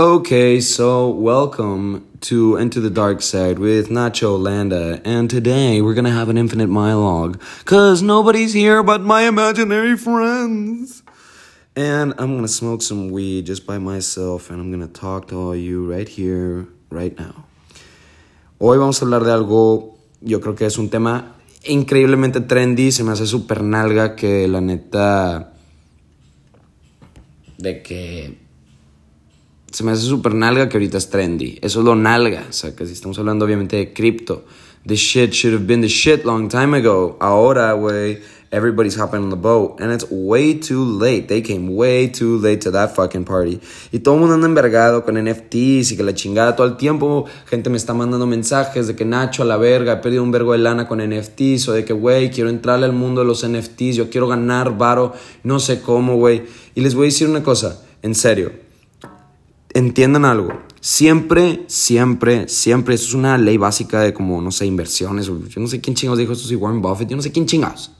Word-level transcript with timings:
Okay, 0.00 0.62
so 0.62 1.10
welcome 1.10 2.08
to 2.22 2.56
Into 2.56 2.80
the 2.80 2.88
Dark 2.88 3.20
Side 3.20 3.58
with 3.58 3.90
Nacho 3.90 4.40
Landa, 4.40 4.98
and 5.04 5.28
today 5.28 5.82
we're 5.82 5.92
gonna 5.92 6.10
have 6.10 6.30
an 6.30 6.38
infinite 6.38 6.70
monologue, 6.70 7.38
cause 7.66 8.00
nobody's 8.00 8.54
here 8.54 8.82
but 8.82 9.02
my 9.02 9.28
imaginary 9.28 9.98
friends. 9.98 11.02
And 11.76 12.14
I'm 12.16 12.34
gonna 12.34 12.48
smoke 12.48 12.80
some 12.80 13.10
weed 13.10 13.44
just 13.44 13.66
by 13.66 13.76
myself, 13.76 14.48
and 14.48 14.58
I'm 14.58 14.70
gonna 14.70 14.88
talk 14.88 15.28
to 15.28 15.36
all 15.36 15.54
you 15.54 15.84
right 15.84 16.08
here, 16.08 16.66
right 16.88 17.12
now. 17.18 17.44
Hoy 18.58 18.78
vamos 18.78 19.02
a 19.02 19.04
hablar 19.04 19.22
de 19.24 19.32
algo, 19.32 19.98
yo 20.22 20.40
creo 20.40 20.56
que 20.56 20.64
es 20.64 20.78
un 20.78 20.88
tema 20.88 21.34
increíblemente 21.64 22.40
trendy, 22.40 22.90
se 22.90 23.04
me 23.04 23.12
hace 23.12 23.26
super 23.26 23.62
nalga 23.62 24.16
que 24.16 24.48
la 24.48 24.62
neta... 24.62 25.52
de 27.58 27.82
que 27.82 28.39
se 29.70 29.84
me 29.84 29.92
hace 29.92 30.02
súper 30.02 30.34
nalga 30.34 30.68
que 30.68 30.76
ahorita 30.76 30.98
es 30.98 31.10
trendy. 31.10 31.58
Eso 31.62 31.80
es 31.80 31.84
lo 31.84 31.94
nalga. 31.94 32.46
O 32.48 32.52
sea, 32.52 32.74
que 32.74 32.86
si 32.86 32.92
estamos 32.92 33.18
hablando 33.18 33.44
obviamente 33.44 33.76
de 33.76 33.92
cripto. 33.92 34.44
The 34.86 34.96
shit 34.96 35.32
should 35.32 35.54
have 35.54 35.66
been 35.66 35.82
the 35.82 35.88
shit 35.88 36.24
long 36.24 36.48
time 36.48 36.74
ago. 36.74 37.18
Ahora, 37.20 37.74
güey, 37.74 38.18
everybody's 38.50 38.98
hopping 38.98 39.20
on 39.20 39.28
the 39.28 39.36
boat. 39.36 39.78
And 39.78 39.92
it's 39.92 40.06
way 40.10 40.54
too 40.54 40.84
late. 40.84 41.28
They 41.28 41.42
came 41.42 41.76
way 41.76 42.08
too 42.08 42.38
late 42.38 42.62
to 42.62 42.70
that 42.72 42.94
fucking 42.94 43.24
party. 43.24 43.60
Y 43.92 43.98
todo 43.98 44.14
el 44.14 44.20
mundo 44.20 44.34
anda 44.34 44.46
envergado 44.46 45.04
con 45.04 45.22
NFTs 45.22 45.92
y 45.92 45.96
que 45.96 46.02
la 46.02 46.14
chingada 46.14 46.56
todo 46.56 46.66
el 46.66 46.76
tiempo. 46.76 47.26
Gente 47.46 47.68
me 47.68 47.76
está 47.76 47.92
mandando 47.92 48.26
mensajes 48.26 48.86
de 48.86 48.96
que 48.96 49.04
Nacho 49.04 49.42
a 49.42 49.46
la 49.46 49.58
verga, 49.58 49.92
he 49.92 49.96
perdido 49.98 50.22
un 50.22 50.32
vergo 50.32 50.52
de 50.52 50.58
lana 50.58 50.88
con 50.88 50.98
NFTs. 50.98 51.68
O 51.68 51.72
de 51.72 51.84
que, 51.84 51.92
güey, 51.92 52.30
quiero 52.30 52.48
entrarle 52.48 52.86
al 52.86 52.94
mundo 52.94 53.20
de 53.20 53.26
los 53.26 53.46
NFTs. 53.46 53.96
Yo 53.96 54.08
quiero 54.08 54.28
ganar 54.28 54.78
varo. 54.78 55.12
No 55.44 55.60
sé 55.60 55.82
cómo, 55.82 56.16
güey. 56.16 56.42
Y 56.74 56.80
les 56.80 56.94
voy 56.94 57.04
a 57.04 57.08
decir 57.08 57.28
una 57.28 57.42
cosa. 57.42 57.82
En 58.02 58.14
serio 58.14 58.69
entiendan 59.74 60.24
algo. 60.24 60.52
Siempre, 60.80 61.64
siempre, 61.66 62.48
siempre, 62.48 62.94
eso 62.94 63.08
es 63.08 63.14
una 63.14 63.36
ley 63.38 63.56
básica 63.56 64.00
de 64.00 64.14
como, 64.14 64.40
no 64.40 64.50
sé, 64.50 64.66
inversiones. 64.66 65.26
Yo 65.26 65.60
no 65.60 65.66
sé 65.66 65.80
quién 65.80 65.94
chingados 65.94 66.18
dijo 66.18 66.32
esto, 66.32 66.48
si 66.48 66.56
Warren 66.56 66.82
Buffett, 66.82 67.08
yo 67.08 67.16
no 67.16 67.22
sé 67.22 67.32
quién 67.32 67.46
chingados. 67.46 67.92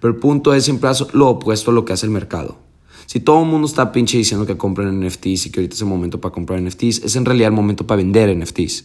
Pero 0.00 0.14
el 0.14 0.20
punto 0.20 0.54
es 0.54 0.64
siempre 0.64 0.90
lo 1.12 1.28
opuesto 1.28 1.70
a 1.70 1.74
lo 1.74 1.84
que 1.84 1.92
hace 1.92 2.06
el 2.06 2.12
mercado. 2.12 2.58
Si 3.06 3.20
todo 3.20 3.42
el 3.42 3.48
mundo 3.48 3.66
está 3.66 3.92
pinche 3.92 4.18
diciendo 4.18 4.46
que 4.46 4.56
compren 4.56 5.00
NFTs 5.00 5.46
y 5.46 5.50
que 5.50 5.60
ahorita 5.60 5.74
es 5.74 5.80
el 5.80 5.88
momento 5.88 6.20
para 6.20 6.32
comprar 6.32 6.62
NFTs, 6.62 7.04
es 7.04 7.16
en 7.16 7.24
realidad 7.24 7.48
el 7.48 7.54
momento 7.54 7.86
para 7.86 7.96
vender 7.96 8.34
NFTs. 8.34 8.84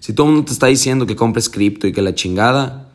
Si 0.00 0.14
todo 0.14 0.26
el 0.26 0.32
mundo 0.32 0.46
te 0.46 0.52
está 0.52 0.66
diciendo 0.66 1.06
que 1.06 1.14
compres 1.14 1.48
cripto 1.48 1.86
y 1.86 1.92
que 1.92 2.02
la 2.02 2.14
chingada, 2.14 2.92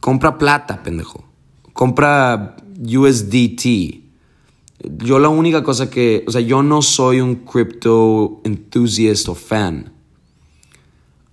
compra 0.00 0.38
plata, 0.38 0.82
pendejo. 0.82 1.24
Compra 1.72 2.56
USDT 2.78 4.01
yo 4.82 5.18
la 5.18 5.28
única 5.28 5.62
cosa 5.62 5.90
que, 5.90 6.24
o 6.26 6.30
sea, 6.30 6.40
yo 6.40 6.62
no 6.62 6.82
soy 6.82 7.20
un 7.20 7.36
crypto 7.36 8.40
enthusiast 8.44 9.28
o 9.28 9.34
fan. 9.34 9.92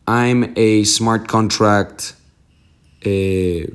I'm 0.07 0.53
a 0.55 0.85
smart 0.85 1.27
contract 1.27 2.13
eh, 3.01 3.73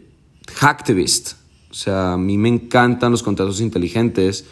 hacktivist. 0.53 1.33
O 1.71 1.75
sea, 1.75 2.13
a 2.13 2.17
mí 2.17 2.39
me 2.39 2.49
encantan 2.49 3.11
los 3.11 3.23
contratos 3.23 3.61
inteligentes. 3.61 4.45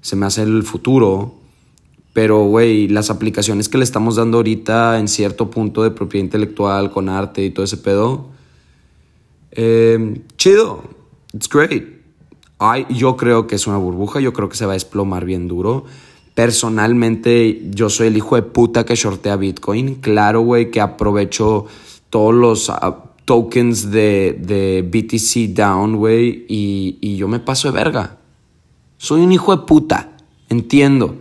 Se 0.00 0.16
me 0.16 0.26
hace 0.26 0.42
el 0.42 0.62
futuro. 0.64 1.34
Pero, 2.12 2.44
güey, 2.44 2.88
las 2.88 3.10
aplicaciones 3.10 3.68
que 3.68 3.78
le 3.78 3.84
estamos 3.84 4.16
dando 4.16 4.38
ahorita 4.38 4.98
en 5.00 5.08
cierto 5.08 5.50
punto 5.50 5.82
de 5.82 5.90
propiedad 5.90 6.24
intelectual 6.24 6.90
con 6.90 7.08
arte 7.08 7.44
y 7.44 7.50
todo 7.50 7.64
ese 7.64 7.76
pedo. 7.76 8.28
Eh, 9.50 10.20
chido. 10.36 10.84
It's 11.32 11.48
great 11.48 11.93
yo 12.88 13.16
creo 13.16 13.46
que 13.46 13.56
es 13.56 13.66
una 13.66 13.76
burbuja, 13.76 14.20
yo 14.20 14.32
creo 14.32 14.48
que 14.48 14.56
se 14.56 14.66
va 14.66 14.72
a 14.72 14.74
desplomar 14.74 15.24
bien 15.24 15.48
duro. 15.48 15.84
Personalmente, 16.34 17.62
yo 17.70 17.88
soy 17.88 18.08
el 18.08 18.16
hijo 18.16 18.36
de 18.36 18.42
puta 18.42 18.84
que 18.84 18.96
shortea 18.96 19.36
Bitcoin. 19.36 19.96
Claro, 19.96 20.40
güey, 20.40 20.70
que 20.70 20.80
aprovecho 20.80 21.66
todos 22.10 22.34
los 22.34 22.70
ah, 22.70 23.12
tokens 23.24 23.90
de, 23.90 24.38
de, 24.40 24.82
BTC 24.82 25.54
down, 25.54 25.96
güey, 25.96 26.44
y, 26.48 26.98
y 27.00 27.16
yo 27.16 27.28
me 27.28 27.38
paso 27.38 27.70
de 27.70 27.74
verga. 27.78 28.18
Soy 28.98 29.20
un 29.20 29.32
hijo 29.32 29.56
de 29.56 29.64
puta, 29.64 30.16
entiendo. 30.48 31.16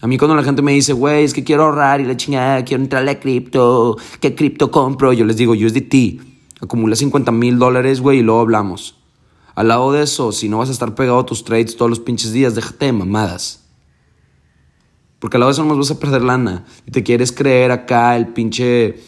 A 0.00 0.06
mí 0.06 0.18
cuando 0.18 0.36
la 0.36 0.42
gente 0.42 0.62
me 0.62 0.72
dice, 0.72 0.92
güey, 0.92 1.24
es 1.24 1.32
que 1.32 1.44
quiero 1.44 1.64
ahorrar 1.64 2.00
y 2.00 2.04
la 2.04 2.16
chingada, 2.16 2.64
quiero 2.64 2.82
entrarle 2.82 3.12
a 3.12 3.20
cripto, 3.20 3.96
¿qué 4.20 4.34
cripto 4.34 4.70
compro? 4.70 5.12
Yo 5.12 5.24
les 5.24 5.36
digo, 5.36 5.52
USDT, 5.52 6.20
acumula 6.60 6.96
50 6.96 7.32
mil 7.32 7.58
dólares, 7.58 8.00
güey, 8.00 8.18
y 8.18 8.22
luego 8.22 8.40
hablamos. 8.40 8.95
Al 9.56 9.68
lado 9.68 9.90
de 9.90 10.02
eso, 10.02 10.32
si 10.32 10.50
no 10.50 10.58
vas 10.58 10.68
a 10.68 10.72
estar 10.72 10.94
pegado 10.94 11.18
a 11.18 11.24
tus 11.24 11.42
trades 11.42 11.76
todos 11.76 11.88
los 11.88 11.98
pinches 11.98 12.30
días, 12.30 12.54
déjate 12.54 12.84
de 12.84 12.92
mamadas. 12.92 13.64
Porque 15.18 15.38
al 15.38 15.40
lado 15.40 15.50
de 15.50 15.54
eso 15.54 15.64
no 15.64 15.74
vas 15.74 15.90
a 15.90 15.98
perder 15.98 16.20
lana. 16.20 16.66
Y 16.86 16.90
te 16.90 17.02
quieres 17.02 17.32
creer 17.32 17.70
acá 17.70 18.16
el 18.16 18.28
pinche 18.28 19.00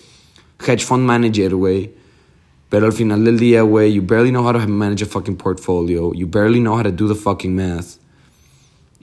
hedge 0.67 0.83
fund 0.83 1.05
manager, 1.05 1.55
güey. 1.55 1.93
Pero 2.71 2.87
al 2.87 2.95
final 2.95 3.27
del 3.27 3.39
día, 3.39 3.61
güey, 3.61 3.93
you 3.93 4.03
barely 4.03 4.31
know 4.31 4.43
how 4.43 4.53
to 4.53 4.67
manage 4.67 5.03
a 5.03 5.07
fucking 5.07 5.37
portfolio. 5.37 6.15
You 6.15 6.27
barely 6.27 6.61
know 6.61 6.79
how 6.79 6.83
to 6.83 6.93
do 6.93 7.07
the 7.09 7.15
fucking 7.15 7.55
math. 7.55 7.99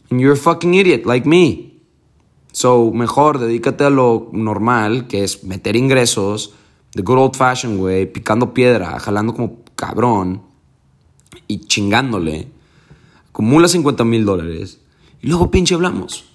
And 0.09 0.19
you're 0.19 0.33
a 0.33 0.35
fucking 0.35 0.73
idiot, 0.73 1.05
like 1.05 1.29
me. 1.29 1.79
So, 2.53 2.91
mejor 2.91 3.37
dedícate 3.37 3.83
a 3.83 3.91
lo 3.91 4.29
normal, 4.31 5.05
que 5.07 5.23
es 5.23 5.43
meter 5.43 5.75
ingresos, 5.75 6.53
the 6.95 7.03
good 7.03 7.19
old 7.19 7.35
fashioned 7.35 7.79
way, 7.79 8.07
picando 8.07 8.51
piedra, 8.51 8.99
jalando 8.99 9.35
como 9.35 9.57
cabrón 9.75 10.54
y 11.47 11.59
chingándole, 11.65 12.47
acumula 13.29 13.67
50 13.67 14.03
mil 14.03 14.25
dólares 14.25 14.79
y 15.21 15.27
luego 15.27 15.51
pinche 15.51 15.75
hablamos. 15.75 16.25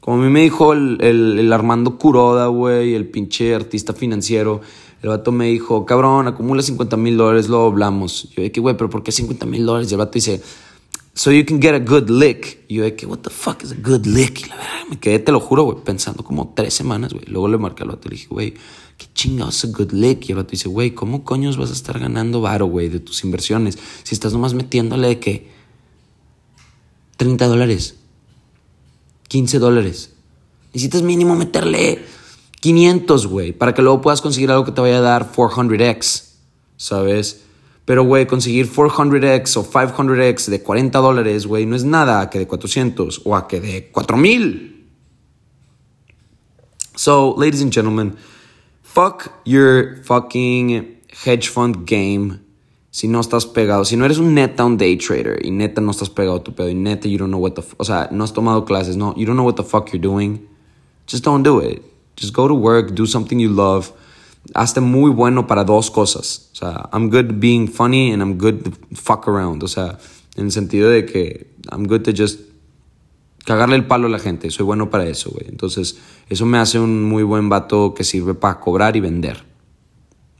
Como 0.00 0.22
a 0.22 0.24
mí 0.24 0.30
me 0.30 0.42
dijo 0.42 0.72
el, 0.72 0.98
el, 1.00 1.52
Armando 1.52 1.98
Curoda, 1.98 2.46
güey, 2.46 2.94
el 2.94 3.08
pinche 3.08 3.54
artista 3.54 3.92
financiero, 3.92 4.60
el 5.02 5.08
vato 5.08 5.32
me 5.32 5.46
dijo, 5.46 5.84
cabrón, 5.84 6.28
acumula 6.28 6.62
50 6.62 6.96
mil 6.96 7.16
dólares, 7.16 7.48
luego 7.48 7.66
hablamos. 7.66 8.30
Yo 8.36 8.42
dije, 8.42 8.60
güey, 8.60 8.76
pero 8.76 8.88
¿por 8.88 9.02
qué 9.02 9.10
50 9.10 9.46
mil 9.46 9.66
dólares? 9.66 9.90
Y 9.90 9.94
el 9.94 9.98
vato 9.98 10.12
dice, 10.12 10.40
so 11.16 11.32
you 11.32 11.46
can 11.46 11.58
get 11.58 11.74
a 11.74 11.78
good 11.78 12.10
lick. 12.10 12.64
Y 12.68 12.74
yo 12.74 12.84
dije, 12.84 13.06
what 13.06 13.20
the 13.20 13.30
fuck 13.30 13.62
is 13.64 13.72
a 13.72 13.74
good 13.74 14.04
lick? 14.04 14.42
Y 14.42 14.48
la 14.50 14.56
verdad, 14.56 14.86
me 14.90 15.00
quedé, 15.00 15.18
te 15.18 15.32
lo 15.32 15.40
juro, 15.40 15.64
güey, 15.64 15.78
pensando 15.82 16.22
como 16.22 16.52
tres 16.54 16.74
semanas, 16.74 17.14
güey. 17.14 17.24
Luego 17.26 17.48
le 17.48 17.56
marqué 17.56 17.84
al 17.84 17.88
vato 17.88 18.02
y 18.04 18.10
le 18.10 18.16
dije, 18.16 18.28
güey, 18.28 18.54
¿qué 18.98 19.06
chingados 19.14 19.64
a 19.64 19.68
good 19.68 19.92
lick? 19.92 20.28
Y 20.28 20.32
el 20.32 20.36
vato 20.36 20.50
dice, 20.50 20.68
güey, 20.68 20.90
¿cómo 20.90 21.24
coños 21.24 21.56
vas 21.56 21.70
a 21.70 21.72
estar 21.72 21.98
ganando 21.98 22.42
varo, 22.42 22.66
güey, 22.66 22.90
de 22.90 23.00
tus 23.00 23.24
inversiones? 23.24 23.78
Si 24.02 24.14
estás 24.14 24.34
nomás 24.34 24.52
metiéndole 24.52 25.08
de 25.08 25.18
que 25.18 25.50
30 27.16 27.46
dólares, 27.46 27.96
15 29.28 29.58
dólares. 29.58 30.10
Necesitas 30.74 31.00
mínimo 31.00 31.34
meterle 31.34 32.04
500, 32.60 33.26
güey, 33.26 33.52
para 33.52 33.72
que 33.72 33.80
luego 33.80 34.02
puedas 34.02 34.20
conseguir 34.20 34.50
algo 34.50 34.66
que 34.66 34.72
te 34.72 34.82
vaya 34.82 34.98
a 34.98 35.00
dar 35.00 35.32
400x, 35.32 36.24
¿sabes? 36.76 37.45
Pero, 37.86 38.04
güey, 38.04 38.26
conseguir 38.26 38.68
400x 38.68 39.56
o 39.56 39.64
500x 39.64 40.50
de 40.50 40.60
40 40.60 40.98
dólares, 40.98 41.46
güey, 41.46 41.66
no 41.66 41.76
es 41.76 41.84
nada 41.84 42.20
a 42.20 42.28
que 42.28 42.40
de 42.40 42.46
400 42.46 43.22
o 43.24 43.36
a 43.36 43.46
que 43.46 43.60
de 43.60 43.90
4000. 43.92 44.88
So, 46.96 47.34
ladies 47.38 47.62
and 47.62 47.72
gentlemen, 47.72 48.16
fuck 48.82 49.30
your 49.44 50.02
fucking 50.02 50.98
hedge 51.24 51.48
fund 51.48 51.86
game 51.86 52.40
si 52.90 53.06
no 53.06 53.20
estás 53.20 53.46
pegado. 53.46 53.84
Si 53.84 53.96
no 53.96 54.04
eres 54.04 54.18
un 54.18 54.34
neta 54.34 54.64
un 54.64 54.78
day 54.78 54.96
trader 54.96 55.44
y 55.44 55.52
neta 55.52 55.80
no 55.80 55.92
estás 55.92 56.10
pegado 56.10 56.38
a 56.38 56.42
tu 56.42 56.54
pedo 56.54 56.68
y 56.68 56.74
neta 56.74 57.06
you 57.06 57.18
don't 57.18 57.30
know 57.30 57.38
what 57.38 57.52
the... 57.52 57.62
O 57.76 57.84
sea, 57.84 58.08
no 58.10 58.24
has 58.24 58.32
tomado 58.32 58.64
clases, 58.64 58.96
no, 58.96 59.14
you 59.14 59.26
don't 59.26 59.36
know 59.36 59.46
what 59.46 59.54
the 59.54 59.62
fuck 59.62 59.92
you're 59.92 60.00
doing. 60.02 60.48
Just 61.06 61.22
don't 61.22 61.44
do 61.44 61.60
it. 61.60 61.82
Just 62.16 62.32
go 62.32 62.48
to 62.48 62.54
work, 62.54 62.94
do 62.94 63.06
something 63.06 63.38
you 63.38 63.50
love. 63.50 63.92
Hazte 64.54 64.80
muy 64.80 65.10
bueno 65.10 65.46
para 65.46 65.64
dos 65.64 65.90
cosas. 65.90 66.50
O 66.52 66.56
sea, 66.56 66.88
I'm 66.92 67.10
good 67.10 67.40
being 67.40 67.68
funny 67.68 68.12
and 68.12 68.22
I'm 68.22 68.38
good 68.38 68.62
to 68.62 68.70
fuck 68.94 69.28
around. 69.28 69.62
O 69.62 69.68
sea, 69.68 69.98
en 70.36 70.46
el 70.46 70.52
sentido 70.52 70.90
de 70.90 71.04
que 71.04 71.54
I'm 71.70 71.86
good 71.86 72.02
to 72.02 72.12
just 72.16 72.40
cagarle 73.44 73.76
el 73.76 73.86
palo 73.86 74.08
a 74.08 74.10
la 74.10 74.18
gente. 74.18 74.50
Soy 74.50 74.64
bueno 74.64 74.90
para 74.90 75.06
eso, 75.06 75.30
güey. 75.30 75.46
Entonces, 75.48 75.98
eso 76.28 76.46
me 76.46 76.58
hace 76.58 76.78
un 76.78 77.04
muy 77.04 77.22
buen 77.22 77.48
vato 77.48 77.94
que 77.94 78.04
sirve 78.04 78.34
para 78.34 78.60
cobrar 78.60 78.96
y 78.96 79.00
vender. 79.00 79.44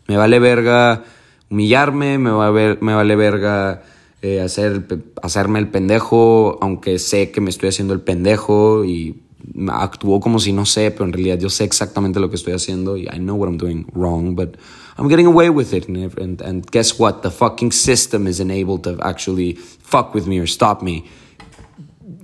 Me 0.09 0.17
vale 0.17 0.39
verga 0.39 1.05
humillarme, 1.51 2.19
me, 2.19 2.31
va 2.31 2.49
a 2.49 2.51
ver, 2.51 2.83
me 2.83 2.95
vale 2.95 3.17
verga 3.17 3.83
eh, 4.23 4.41
hacer, 4.41 4.87
hacerme 5.23 5.59
el 5.59 5.69
pendejo, 5.69 6.59
aunque 6.61 6.99
sé 6.99 7.31
que 7.31 7.41
me 7.41 7.51
estoy 7.51 7.69
haciendo 7.69 7.95
el 7.95 8.01
pendejo 8.01 8.85
y 8.85 9.23
actúo 9.69 10.21
como 10.21 10.39
si 10.39 10.53
no 10.53 10.65
sé, 10.65 10.91
pero 10.91 11.05
en 11.05 11.13
realidad 11.13 11.39
yo 11.39 11.51
sé 11.51 11.65
exactamente 11.65 12.21
lo 12.21 12.29
que 12.29 12.37
estoy 12.37 12.53
haciendo 12.53 12.97
y 12.97 13.03
I 13.05 13.19
know 13.19 13.37
what 13.37 13.49
I'm 13.49 13.59
doing 13.59 13.87
wrong, 13.95 14.35
but 14.35 14.57
I'm 14.99 15.09
getting 15.09 15.27
away 15.27 15.51
with 15.51 15.73
it. 15.73 15.89
And, 15.89 16.41
and 16.41 16.71
guess 16.71 16.99
what? 16.99 17.23
The 17.23 17.31
fucking 17.31 17.73
system 17.73 18.27
isn't 18.27 18.51
able 18.51 18.79
to 18.81 18.99
actually 19.03 19.55
fuck 19.55 20.15
with 20.15 20.27
me 20.27 20.39
or 20.39 20.47
stop 20.47 20.83
me. 20.83 21.05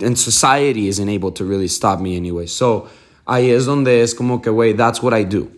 And 0.01 0.17
society 0.17 0.87
isn't 0.87 1.07
able 1.07 1.31
to 1.33 1.45
really 1.45 1.67
stop 1.67 1.99
me 1.99 2.15
anyway. 2.17 2.47
So 2.47 2.87
ahí 3.27 3.51
es 3.51 3.65
donde 3.65 4.01
es 4.01 4.13
como 4.13 4.39
que, 4.39 4.51
wey, 4.51 4.73
that's 4.73 5.01
what 5.01 5.13
I 5.13 5.23
do. 5.23 5.49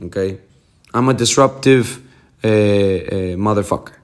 Okay? 0.00 0.38
I'm 0.92 1.08
a 1.08 1.14
disruptive 1.14 2.00
uh, 2.42 2.48
uh, 2.48 3.36
motherfucker. 3.36 3.94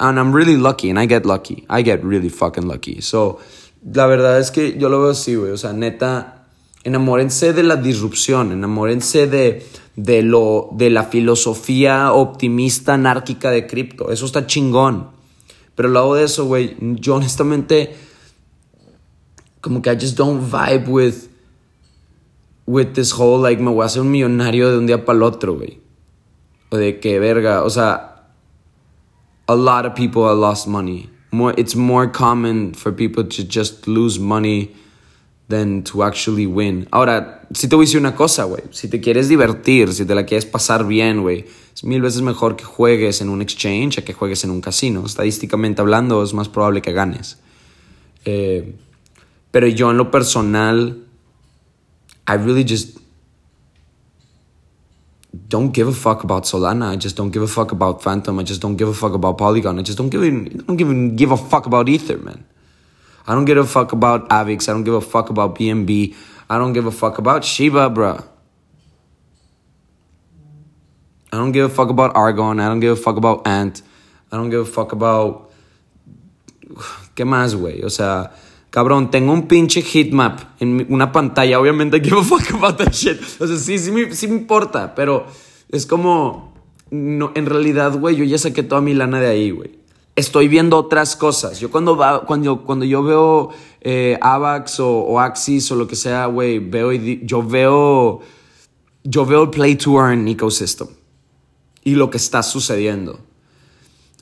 And 0.00 0.18
I'm 0.18 0.32
really 0.32 0.56
lucky, 0.56 0.90
and 0.90 0.98
I 0.98 1.06
get 1.06 1.26
lucky. 1.26 1.64
I 1.68 1.82
get 1.82 2.02
really 2.02 2.30
fucking 2.30 2.66
lucky. 2.66 3.00
So 3.02 3.40
La 3.84 4.06
verdad 4.06 4.38
es 4.38 4.50
que 4.50 4.78
yo 4.78 4.88
lo 4.88 5.00
veo 5.00 5.10
así, 5.10 5.34
güey. 5.34 5.50
O 5.50 5.56
sea, 5.56 5.72
neta, 5.72 6.46
enamórense 6.84 7.52
de 7.52 7.64
la 7.64 7.76
disrupción, 7.76 8.52
enamórense 8.52 9.26
de, 9.26 9.66
de, 9.96 10.22
lo, 10.22 10.68
de 10.72 10.90
la 10.90 11.04
filosofía 11.04 12.12
optimista, 12.12 12.94
anárquica 12.94 13.50
de 13.50 13.66
cripto. 13.66 14.12
Eso 14.12 14.26
está 14.26 14.46
chingón. 14.46 15.08
Pero 15.74 15.88
al 15.88 15.94
lado 15.94 16.14
de 16.14 16.24
eso, 16.24 16.44
güey, 16.44 16.76
yo 16.80 17.16
honestamente, 17.16 17.96
como 19.60 19.82
que 19.82 19.92
I 19.92 19.96
just 19.98 20.16
don't 20.16 20.42
vibe 20.44 20.88
with, 20.88 21.14
with 22.66 22.92
this 22.92 23.12
whole, 23.12 23.42
like, 23.42 23.60
me 23.60 23.70
voy 23.70 23.82
a 23.82 23.86
hacer 23.86 24.02
un 24.02 24.10
millonario 24.10 24.70
de 24.70 24.78
un 24.78 24.86
día 24.86 25.04
para 25.04 25.16
el 25.16 25.22
otro, 25.24 25.54
güey. 25.56 25.80
O 26.70 26.76
de 26.76 27.00
que, 27.00 27.18
verga, 27.18 27.64
o 27.64 27.70
sea, 27.70 28.28
a 29.48 29.54
lot 29.56 29.86
of 29.86 29.94
people 29.94 30.22
have 30.22 30.38
lost 30.38 30.68
money 30.68 31.11
more 31.32 31.54
it's 31.56 31.74
more 31.74 32.10
common 32.10 32.74
for 32.74 32.92
people 32.92 33.24
to 33.24 33.42
just 33.42 33.88
lose 33.88 34.20
money 34.20 34.74
than 35.48 35.82
to 35.82 36.02
actually 36.02 36.46
win. 36.46 36.86
Ahora, 36.92 37.46
si 37.52 37.68
te 37.68 37.76
voy 37.76 37.84
a 37.84 37.86
decir 37.86 38.00
una 38.00 38.14
cosa, 38.14 38.44
güey, 38.44 38.62
si 38.70 38.88
te 38.88 39.00
quieres 39.00 39.28
divertir, 39.28 39.92
si 39.92 40.04
te 40.04 40.14
la 40.14 40.24
quieres 40.24 40.46
pasar 40.46 40.86
bien, 40.86 41.22
güey, 41.22 41.44
es 41.74 41.84
mil 41.84 42.00
veces 42.00 42.22
mejor 42.22 42.56
que 42.56 42.64
juegues 42.64 43.20
en 43.20 43.28
un 43.28 43.42
exchange 43.42 43.98
a 43.98 44.04
que 44.04 44.12
juegues 44.12 44.44
en 44.44 44.50
un 44.50 44.60
casino. 44.60 45.04
Estadísticamente 45.04 45.82
hablando, 45.82 46.22
es 46.22 46.32
más 46.32 46.48
probable 46.48 46.80
que 46.80 46.92
ganes. 46.92 47.38
Eh, 48.24 48.74
pero 49.50 49.66
yo 49.66 49.90
en 49.90 49.98
lo 49.98 50.10
personal, 50.10 51.04
I 52.26 52.36
really 52.36 52.64
just 52.64 53.01
don't 55.52 55.70
give 55.70 55.86
a 55.86 55.92
fuck 55.92 56.24
about 56.24 56.44
Solana. 56.44 56.88
I 56.92 56.96
just 56.96 57.14
don't 57.14 57.30
give 57.30 57.42
a 57.42 57.46
fuck 57.46 57.72
about 57.72 58.02
Phantom. 58.02 58.38
I 58.38 58.42
just 58.42 58.62
don't 58.62 58.76
give 58.76 58.88
a 58.88 58.94
fuck 58.94 59.12
about 59.12 59.36
Polygon. 59.36 59.78
I 59.78 59.82
just 59.82 59.98
don't 59.98 60.08
give 60.08 60.22
don't 60.22 60.80
even 60.80 61.14
give 61.14 61.30
a 61.30 61.36
fuck 61.36 61.66
about 61.66 61.90
Ether, 61.90 62.16
man. 62.16 62.46
I 63.26 63.34
don't 63.34 63.44
give 63.44 63.58
a 63.58 63.66
fuck 63.66 63.92
about 63.92 64.30
Avix. 64.30 64.70
I 64.70 64.72
don't 64.72 64.84
give 64.84 64.94
a 64.94 65.02
fuck 65.02 65.28
about 65.28 65.54
BNB. 65.54 66.16
I 66.48 66.56
don't 66.56 66.72
give 66.72 66.86
a 66.86 66.90
fuck 66.90 67.18
about 67.18 67.44
Shiba, 67.44 67.90
bruh. 67.90 68.24
I 71.32 71.36
don't 71.36 71.52
give 71.52 71.70
a 71.70 71.74
fuck 71.74 71.90
about 71.90 72.16
Argon. 72.16 72.58
I 72.58 72.68
don't 72.68 72.80
give 72.80 72.92
a 72.98 73.02
fuck 73.06 73.16
about 73.18 73.46
Ant. 73.46 73.82
I 74.32 74.38
don't 74.38 74.48
give 74.48 74.60
a 74.60 74.72
fuck 74.78 74.92
about. 74.92 75.52
¿Qué 77.14 77.26
más, 77.26 77.54
güey? 77.54 77.84
O 77.84 77.90
sea, 77.90 78.32
Cabrón, 78.72 79.10
tengo 79.10 79.34
un 79.34 79.48
pinche 79.48 79.82
heatmap 79.82 80.40
en 80.58 80.86
una 80.88 81.12
pantalla. 81.12 81.60
Obviamente, 81.60 82.00
give 82.02 82.18
a 82.18 82.22
fuck 82.22 82.54
about 82.54 82.78
that 82.78 82.92
shit. 82.92 83.20
O 83.38 83.46
sea, 83.46 83.58
sí, 83.58 83.78
sí 83.78 83.92
me, 83.92 84.14
sí 84.14 84.26
me 84.26 84.34
importa, 84.34 84.94
pero 84.94 85.26
es 85.68 85.84
como. 85.84 86.54
No, 86.90 87.32
en 87.34 87.44
realidad, 87.44 87.98
güey, 87.98 88.16
yo 88.16 88.24
ya 88.24 88.38
saqué 88.38 88.62
toda 88.62 88.80
mi 88.80 88.94
lana 88.94 89.20
de 89.20 89.26
ahí, 89.26 89.50
güey. 89.50 89.78
Estoy 90.16 90.48
viendo 90.48 90.78
otras 90.78 91.16
cosas. 91.16 91.60
Yo 91.60 91.70
cuando, 91.70 91.98
va, 91.98 92.24
cuando, 92.24 92.64
cuando 92.64 92.86
yo 92.86 93.02
veo 93.02 93.50
eh, 93.82 94.18
AVAX 94.22 94.80
o, 94.80 95.20
Axis 95.20 95.70
o 95.70 95.76
lo 95.76 95.86
que 95.86 95.96
sea, 95.96 96.24
güey, 96.24 96.58
veo, 96.58 96.92
yo 96.92 97.42
veo. 97.42 98.20
Yo 99.04 99.26
veo 99.26 99.42
el 99.42 99.50
Play 99.50 99.76
to 99.76 99.98
Earn 99.98 100.26
ecosystem 100.28 100.88
y 101.84 101.94
lo 101.94 102.08
que 102.08 102.16
está 102.16 102.42
sucediendo. 102.42 103.18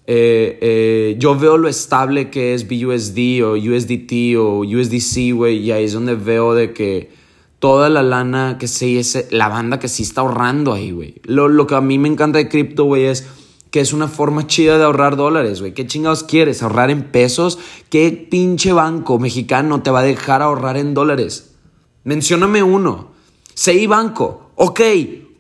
Eh, 0.07 0.59
eh, 0.61 1.17
yo 1.19 1.39
veo 1.39 1.57
lo 1.57 1.69
estable 1.69 2.31
que 2.31 2.55
es 2.55 2.67
BUSD 2.69 3.45
o 3.45 3.53
USDT 3.53 4.37
o 4.39 4.61
USDC, 4.61 5.35
güey, 5.35 5.59
y 5.59 5.73
ahí 5.73 5.85
es 5.85 5.93
donde 5.93 6.15
veo 6.15 6.55
de 6.55 6.73
que 6.73 7.11
toda 7.59 7.89
la 7.89 8.03
lana 8.03 8.57
que 8.59 8.67
se 8.67 8.99
es 8.99 9.27
la 9.31 9.49
banda 9.49 9.79
que 9.79 9.89
sí 9.89 10.03
está 10.03 10.23
ahorrando 10.23 10.73
ahí, 10.73 10.91
güey. 10.91 11.17
Lo, 11.25 11.49
lo, 11.49 11.67
que 11.67 11.75
a 11.75 11.81
mí 11.81 11.99
me 11.99 12.09
encanta 12.09 12.39
de 12.39 12.49
cripto, 12.49 12.85
güey, 12.85 13.05
es 13.05 13.27
que 13.71 13.81
es 13.81 13.93
una 13.93 14.09
forma 14.09 14.47
chida 14.47 14.79
de 14.79 14.85
ahorrar 14.85 15.17
dólares, 15.17 15.61
güey. 15.61 15.75
¿Qué 15.75 15.87
chingados 15.87 16.25
quieres? 16.25 16.63
¿Ahorrar 16.63 16.91
en 16.91 17.05
pesos? 17.05 17.59
¿Qué 17.89 18.11
pinche 18.11 18.73
banco 18.73 19.19
mexicano 19.19 19.83
te 19.83 19.91
va 19.91 20.01
a 20.01 20.05
dejar 20.05 20.43
ahorrar 20.43 20.77
en 20.77 20.95
dólares? 20.95 21.55
Mencióname 22.03 22.63
uno. 22.63 23.13
Sei 23.55 23.87
Banco. 23.87 24.51
Ok, 24.57 24.81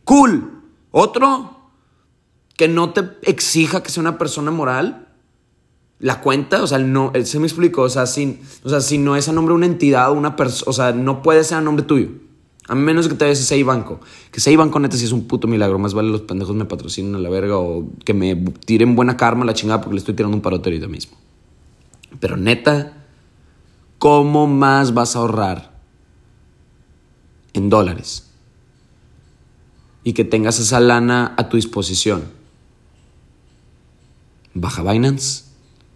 cool. 0.04 0.62
¿Otro? 0.90 1.59
Que 2.60 2.68
no 2.68 2.90
te 2.90 3.08
exija 3.22 3.82
que 3.82 3.88
sea 3.88 4.02
una 4.02 4.18
persona 4.18 4.50
moral, 4.50 5.08
la 5.98 6.20
cuenta, 6.20 6.62
o 6.62 6.66
sea, 6.66 6.78
no, 6.78 7.10
se 7.24 7.38
me 7.38 7.46
explicó, 7.46 7.80
o 7.80 7.88
sea, 7.88 8.04
si, 8.04 8.38
o 8.62 8.68
sea, 8.68 8.82
si 8.82 8.98
no 8.98 9.16
es 9.16 9.30
a 9.30 9.32
nombre 9.32 9.54
de 9.54 9.56
una 9.56 9.64
entidad 9.64 10.10
o 10.10 10.12
una 10.12 10.36
persona, 10.36 10.68
o 10.68 10.74
sea, 10.74 10.92
no 10.92 11.22
puede 11.22 11.42
ser 11.42 11.56
a 11.56 11.60
nombre 11.62 11.86
tuyo. 11.86 12.08
A 12.68 12.74
menos 12.74 13.08
que 13.08 13.14
te 13.14 13.24
vayas 13.24 13.40
a 13.40 13.44
Sei 13.44 13.62
Banco. 13.62 14.00
Que 14.30 14.40
Sei 14.40 14.56
Banco 14.56 14.78
neta 14.78 14.98
sí 14.98 15.06
es 15.06 15.12
un 15.12 15.26
puto 15.26 15.48
milagro. 15.48 15.78
Más 15.78 15.94
vale 15.94 16.10
los 16.10 16.20
pendejos 16.20 16.54
me 16.54 16.66
patrocinen 16.66 17.14
a 17.14 17.18
la 17.18 17.30
verga 17.30 17.56
o 17.56 17.88
que 18.04 18.12
me 18.12 18.36
tiren 18.36 18.94
buena 18.94 19.16
karma 19.16 19.44
a 19.44 19.46
la 19.46 19.54
chingada 19.54 19.80
porque 19.80 19.94
le 19.94 20.00
estoy 20.00 20.12
tirando 20.12 20.36
un 20.36 20.42
parote 20.42 20.68
ahorita 20.68 20.86
mismo. 20.86 21.16
Pero 22.20 22.36
neta, 22.36 23.06
¿cómo 23.96 24.46
más 24.46 24.92
vas 24.92 25.16
a 25.16 25.20
ahorrar 25.20 25.80
en 27.54 27.70
dólares? 27.70 28.30
Y 30.04 30.12
que 30.12 30.24
tengas 30.24 30.58
esa 30.58 30.78
lana 30.78 31.34
a 31.38 31.48
tu 31.48 31.56
disposición 31.56 32.38
baja 34.54 34.82
Binance, 34.82 35.44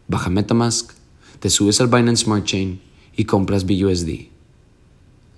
baja 0.08 0.30
Metamask, 0.30 0.92
te 1.40 1.50
subes 1.50 1.80
al 1.80 1.88
Binance 1.88 2.24
Smart 2.24 2.44
Chain 2.44 2.80
y 3.16 3.24
compras 3.24 3.64
BUSD. 3.64 4.28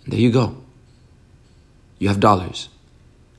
There 0.08 0.22
you 0.22 0.30
go. 0.30 0.54
You 1.98 2.10
have 2.10 2.20
dollars. 2.20 2.70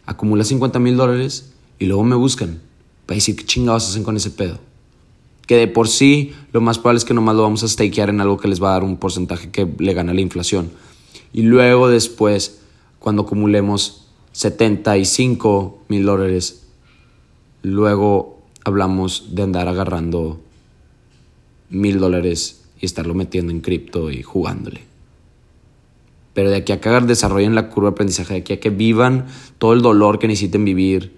Acumulas 0.06 0.47
50 0.47 0.79
mil 0.79 0.97
dólares 0.97 1.53
y 1.79 1.85
luego 1.85 2.03
me 2.03 2.15
buscan 2.15 2.62
para 3.06 3.15
decir 3.15 3.35
qué 3.35 3.45
chingados 3.45 3.89
hacen 3.89 4.03
con 4.03 4.18
ese 4.18 4.31
pedo. 4.31 4.59
Que 5.45 5.56
de 5.56 5.68
por 5.68 5.88
sí 5.88 6.33
lo 6.51 6.59
más 6.59 6.77
probable 6.77 6.97
es 6.97 7.06
que 7.06 7.13
nomás 7.13 7.35
lo 7.35 7.44
vamos 7.44 7.63
a 7.63 7.68
stakear 7.68 8.09
en 8.09 8.19
algo 8.19 8.38
que 8.38 8.47
les 8.47 8.62
va 8.62 8.69
a 8.69 8.74
dar 8.74 8.83
un 8.83 8.97
porcentaje 8.97 9.50
que 9.50 9.68
le 9.79 9.94
gana 9.94 10.13
la 10.13 10.21
inflación. 10.21 10.71
Y 11.31 11.44
luego 11.44 11.88
después, 11.88 12.59
cuando 13.00 13.21
acumulemos 13.24 14.07
75 14.33 15.83
mil 15.88 16.06
dólares, 16.06 16.63
luego 17.62 18.37
hablamos 18.67 19.29
de 19.31 19.43
andar 19.43 19.67
agarrando 19.69 20.41
mil 21.69 21.99
dólares 21.99 22.65
y 22.79 22.85
estarlo 22.85 23.13
metiendo 23.13 23.51
en 23.51 23.61
cripto 23.61 24.11
y 24.11 24.23
jugándole. 24.23 24.81
Pero 26.33 26.49
de 26.49 26.57
aquí 26.57 26.73
a 26.73 26.81
que 26.81 26.89
desarrollen 26.89 27.55
la 27.55 27.69
curva 27.69 27.89
de 27.89 27.93
aprendizaje, 27.93 28.33
de 28.33 28.39
aquí 28.41 28.53
a 28.53 28.59
que 28.59 28.69
vivan 28.69 29.25
todo 29.57 29.73
el 29.73 29.81
dolor 29.81 30.19
que 30.19 30.27
necesiten 30.27 30.65
vivir, 30.65 31.13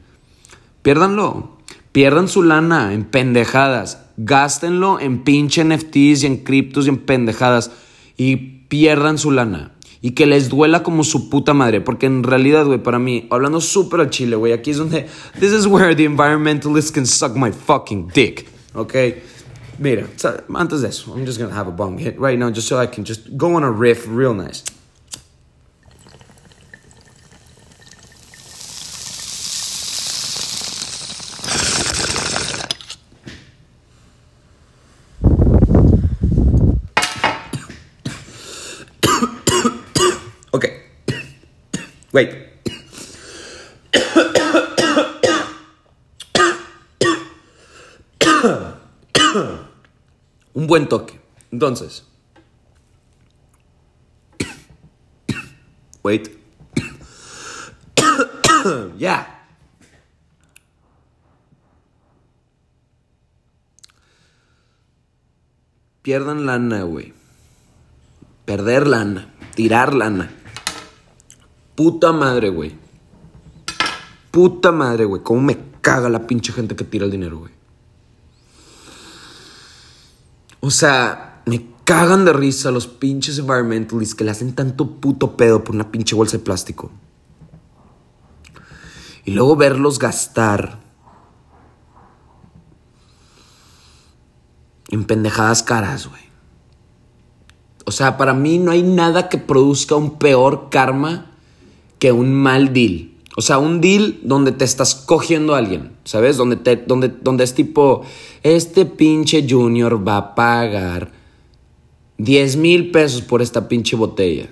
piérdanlo. 0.81 1.57
Pierdan 1.91 2.27
su 2.27 2.43
lana 2.43 2.93
en 2.93 3.03
pendejadas. 3.03 4.05
Gástenlo 4.17 4.99
en 4.99 5.23
pinche 5.23 5.63
NFTs 5.63 6.23
y 6.23 6.25
en 6.27 6.37
criptos 6.37 6.85
y 6.85 6.89
en 6.89 6.99
pendejadas. 6.99 7.71
Y 8.15 8.35
pierdan 8.67 9.17
su 9.17 9.31
lana. 9.31 9.73
Y 10.01 10.11
que 10.11 10.25
les 10.25 10.49
duela 10.49 10.81
como 10.83 11.03
su 11.03 11.29
puta 11.29 11.53
madre. 11.53 11.81
Porque 11.81 12.05
en 12.05 12.23
realidad, 12.23 12.65
güey, 12.65 12.81
para 12.81 12.99
mí, 12.99 13.27
hablando 13.29 13.59
súper 13.59 13.99
al 13.99 14.09
chile, 14.09 14.35
güey, 14.35 14.53
aquí 14.53 14.71
es 14.71 14.77
donde. 14.77 15.07
This 15.39 15.51
is 15.51 15.65
where 15.65 15.95
the 15.95 16.05
environmentalists 16.05 16.91
can 16.91 17.05
suck 17.05 17.35
my 17.35 17.51
fucking 17.51 18.09
dick. 18.13 18.47
¿Ok? 18.73 18.95
Mira, 19.79 20.07
antes 20.55 20.81
de 20.81 20.89
eso, 20.89 21.13
I'm 21.15 21.25
just 21.25 21.39
gonna 21.39 21.55
have 21.55 21.69
a 21.69 21.71
bong 21.71 21.97
hit 21.97 22.19
right 22.19 22.37
now 22.37 22.49
just 22.49 22.67
so 22.67 22.81
I 22.81 22.87
can 22.87 23.05
just 23.05 23.37
go 23.37 23.55
on 23.55 23.63
a 23.63 23.71
riff 23.71 24.05
real 24.09 24.33
nice. 24.33 24.63
Wait. 42.11 42.31
Un 50.55 50.65
buen 50.67 50.87
toque. 50.89 51.19
Entonces. 51.51 52.03
Wait. 56.03 56.31
ya. 58.97 59.45
Pierdan 66.01 66.47
lana, 66.47 66.81
güey. 66.83 67.13
Perder 68.45 68.87
lana. 68.87 69.31
Tirar 69.53 69.93
lana 69.93 70.38
Puta 71.79 72.11
madre, 72.11 72.49
güey. 72.49 72.75
Puta 74.31 74.73
madre, 74.73 75.05
güey. 75.05 75.23
Cómo 75.23 75.39
me 75.39 75.57
caga 75.79 76.09
la 76.09 76.27
pinche 76.27 76.51
gente 76.51 76.75
que 76.75 76.83
tira 76.83 77.05
el 77.05 77.11
dinero, 77.11 77.39
güey. 77.39 77.53
O 80.59 80.71
sea, 80.71 81.41
me 81.45 81.67
cagan 81.85 82.25
de 82.25 82.33
risa 82.33 82.71
los 82.71 82.85
pinches 82.85 83.39
environmentalists 83.39 84.13
que 84.13 84.25
le 84.25 84.31
hacen 84.31 84.55
tanto 84.55 84.99
puto 84.99 85.37
pedo 85.37 85.63
por 85.63 85.73
una 85.73 85.89
pinche 85.89 86.17
bolsa 86.17 86.35
de 86.35 86.43
plástico. 86.43 86.91
Y 89.23 89.31
luego 89.31 89.55
verlos 89.55 89.99
gastar 89.99 90.79
en 94.89 95.05
pendejadas 95.05 95.63
caras, 95.63 96.07
güey. 96.07 96.23
O 97.85 97.91
sea, 97.93 98.17
para 98.17 98.33
mí 98.33 98.59
no 98.59 98.71
hay 98.71 98.83
nada 98.83 99.29
que 99.29 99.37
produzca 99.37 99.95
un 99.95 100.19
peor 100.19 100.67
karma 100.69 101.28
que 101.99 102.11
un 102.11 102.33
mal 102.33 102.73
deal. 102.73 103.11
O 103.37 103.41
sea, 103.41 103.57
un 103.57 103.79
deal 103.79 104.19
donde 104.23 104.51
te 104.51 104.65
estás 104.65 104.95
cogiendo 104.95 105.55
a 105.55 105.59
alguien, 105.59 105.91
¿sabes? 106.03 106.35
Donde, 106.35 106.55
te, 106.55 106.75
donde, 106.75 107.09
donde 107.09 107.43
es 107.43 107.53
tipo, 107.53 108.01
este 108.43 108.85
pinche 108.85 109.45
junior 109.47 110.05
va 110.05 110.17
a 110.17 110.35
pagar 110.35 111.11
10 112.17 112.57
mil 112.57 112.91
pesos 112.91 113.21
por 113.21 113.41
esta 113.41 113.67
pinche 113.67 113.95
botella. 113.95 114.49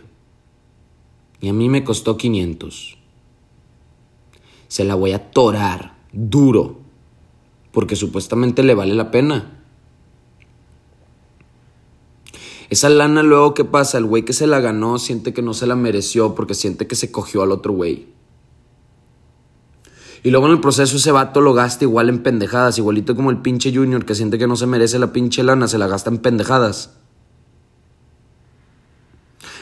Y 1.41 1.49
a 1.49 1.53
mí 1.53 1.69
me 1.69 1.83
costó 1.83 2.17
500. 2.17 2.97
Se 4.67 4.83
la 4.83 4.95
voy 4.95 5.11
a 5.11 5.31
torar 5.31 5.97
duro, 6.13 6.79
porque 7.71 7.95
supuestamente 7.95 8.63
le 8.63 8.73
vale 8.73 8.93
la 8.93 9.11
pena. 9.11 9.56
Esa 12.69 12.89
lana 12.89 13.23
luego, 13.23 13.53
¿qué 13.53 13.63
pasa? 13.63 13.97
El 13.97 14.05
güey 14.05 14.23
que 14.23 14.33
se 14.33 14.47
la 14.47 14.59
ganó 14.59 14.99
siente 14.99 15.33
que 15.33 15.41
no 15.41 15.53
se 15.53 15.67
la 15.67 15.75
mereció 15.75 16.35
porque 16.35 16.53
siente 16.53 16.87
que 16.87 16.95
se 16.95 17.11
cogió 17.11 17.43
al 17.43 17.51
otro 17.51 17.73
güey. 17.73 18.07
Y 20.23 20.31
luego 20.31 20.47
en 20.47 20.53
el 20.53 20.59
proceso 20.59 20.97
ese 20.97 21.11
vato 21.11 21.39
lo 21.39 21.53
gasta 21.53 21.85
igual 21.85 22.09
en 22.09 22.23
pendejadas, 22.23 22.77
igualito 22.77 23.15
como 23.15 23.31
el 23.31 23.37
pinche 23.37 23.73
Junior 23.73 24.03
que 24.03 24.15
siente 24.15 24.37
que 24.37 24.47
no 24.47 24.55
se 24.55 24.65
merece 24.65 24.99
la 24.99 25.13
pinche 25.13 25.43
lana, 25.43 25.67
se 25.67 25.77
la 25.77 25.87
gasta 25.87 26.09
en 26.09 26.17
pendejadas. 26.17 26.97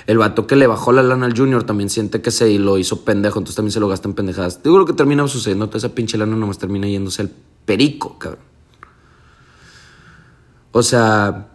El 0.07 0.17
vato 0.17 0.47
que 0.47 0.55
le 0.55 0.65
bajó 0.67 0.91
la 0.91 1.03
lana 1.03 1.25
al 1.25 1.37
Junior 1.37 1.63
también 1.63 1.89
siente 1.89 2.21
que 2.21 2.31
se 2.31 2.57
lo 2.57 2.77
hizo 2.77 3.03
pendejo, 3.03 3.39
entonces 3.39 3.55
también 3.55 3.71
se 3.73 3.79
lo 3.79 3.87
gasta 3.87 4.07
en 4.07 4.15
pendejadas. 4.15 4.63
Digo 4.63 4.79
lo 4.79 4.85
que 4.85 4.93
termina 4.93 5.27
sucediendo, 5.27 5.67
toda 5.67 5.79
esa 5.79 5.89
pinche 5.89 6.17
lana 6.17 6.35
nomás 6.35 6.57
termina 6.57 6.87
yéndose 6.87 7.23
al 7.23 7.31
perico, 7.65 8.17
cabrón. 8.17 8.43
O 10.71 10.83
sea, 10.83 11.54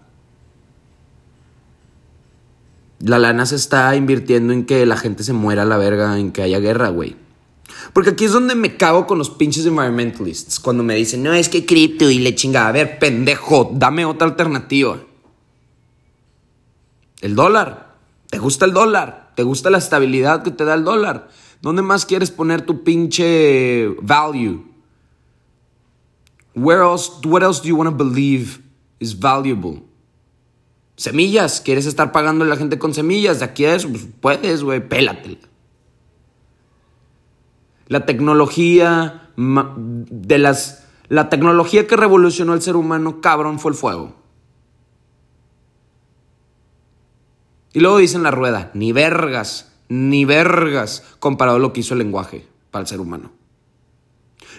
la 3.00 3.18
lana 3.18 3.46
se 3.46 3.56
está 3.56 3.96
invirtiendo 3.96 4.52
en 4.52 4.66
que 4.66 4.84
la 4.84 4.96
gente 4.96 5.24
se 5.24 5.32
muera 5.32 5.62
a 5.62 5.66
la 5.66 5.78
verga, 5.78 6.18
en 6.18 6.32
que 6.32 6.42
haya 6.42 6.58
guerra, 6.58 6.90
güey. 6.90 7.16
Porque 7.92 8.10
aquí 8.10 8.26
es 8.26 8.32
donde 8.32 8.54
me 8.54 8.76
cago 8.76 9.06
con 9.06 9.18
los 9.18 9.30
pinches 9.30 9.64
environmentalists. 9.64 10.60
Cuando 10.60 10.82
me 10.82 10.94
dicen, 10.94 11.22
no, 11.22 11.32
es 11.32 11.48
que 11.48 11.64
cripto 11.64 12.10
y 12.10 12.18
le 12.18 12.34
chinga. 12.34 12.68
A 12.68 12.72
ver, 12.72 12.98
pendejo, 12.98 13.70
dame 13.74 14.04
otra 14.04 14.28
alternativa. 14.28 14.98
El 17.20 17.34
dólar. 17.34 17.96
¿Te 18.28 18.38
gusta 18.38 18.66
el 18.66 18.72
dólar? 18.72 19.32
¿Te 19.34 19.42
gusta 19.42 19.70
la 19.70 19.78
estabilidad 19.78 20.42
que 20.42 20.50
te 20.50 20.64
da 20.64 20.74
el 20.74 20.84
dólar? 20.84 21.30
¿Dónde 21.62 21.82
más 21.82 22.06
quieres 22.06 22.30
poner 22.30 22.62
tu 22.62 22.84
pinche 22.84 23.88
value? 24.00 24.64
Where 26.54 26.82
else, 26.82 27.10
what 27.24 27.42
else 27.42 27.60
do 27.60 27.68
you 27.68 27.76
want 27.76 27.90
to 27.90 27.96
believe 27.96 28.60
is 28.98 29.18
valuable? 29.18 29.89
Semillas, 31.00 31.62
¿quieres 31.62 31.86
estar 31.86 32.12
pagando 32.12 32.44
a 32.44 32.46
la 32.46 32.56
gente 32.56 32.78
con 32.78 32.92
semillas? 32.92 33.38
De 33.38 33.46
aquí 33.46 33.64
a 33.64 33.74
eso, 33.74 33.88
pues 33.88 34.06
puedes, 34.20 34.62
güey, 34.62 34.86
pélatela. 34.86 35.38
La 37.86 38.04
tecnología 38.04 39.30
de 39.34 40.38
las 40.38 40.86
la 41.08 41.30
tecnología 41.30 41.86
que 41.86 41.96
revolucionó 41.96 42.52
al 42.52 42.60
ser 42.60 42.76
humano, 42.76 43.22
cabrón, 43.22 43.58
fue 43.58 43.70
el 43.70 43.78
fuego. 43.78 44.14
Y 47.72 47.80
luego 47.80 47.96
dicen 47.96 48.22
la 48.22 48.30
rueda, 48.30 48.70
ni 48.74 48.92
vergas, 48.92 49.72
ni 49.88 50.26
vergas, 50.26 51.02
comparado 51.18 51.56
a 51.56 51.60
lo 51.60 51.72
que 51.72 51.80
hizo 51.80 51.94
el 51.94 52.00
lenguaje 52.00 52.46
para 52.70 52.82
el 52.82 52.86
ser 52.86 53.00
humano. 53.00 53.32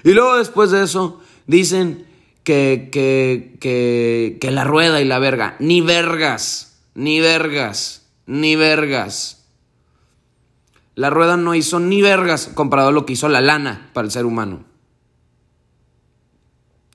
Y 0.03 0.13
luego 0.13 0.37
después 0.37 0.71
de 0.71 0.81
eso, 0.81 1.21
dicen 1.45 2.07
que, 2.43 2.89
que, 2.91 3.57
que, 3.59 4.37
que 4.39 4.51
la 4.51 4.63
rueda 4.63 5.01
y 5.01 5.05
la 5.05 5.19
verga. 5.19 5.55
Ni 5.59 5.81
vergas, 5.81 6.81
ni 6.95 7.19
vergas, 7.19 8.07
ni 8.25 8.55
vergas. 8.55 9.47
La 10.95 11.09
rueda 11.09 11.37
no 11.37 11.55
hizo 11.55 11.79
ni 11.79 12.01
vergas 12.01 12.51
comparado 12.53 12.89
a 12.89 12.91
lo 12.91 13.05
que 13.05 13.13
hizo 13.13 13.29
la 13.29 13.41
lana 13.41 13.89
para 13.93 14.05
el 14.05 14.11
ser 14.11 14.25
humano. 14.25 14.65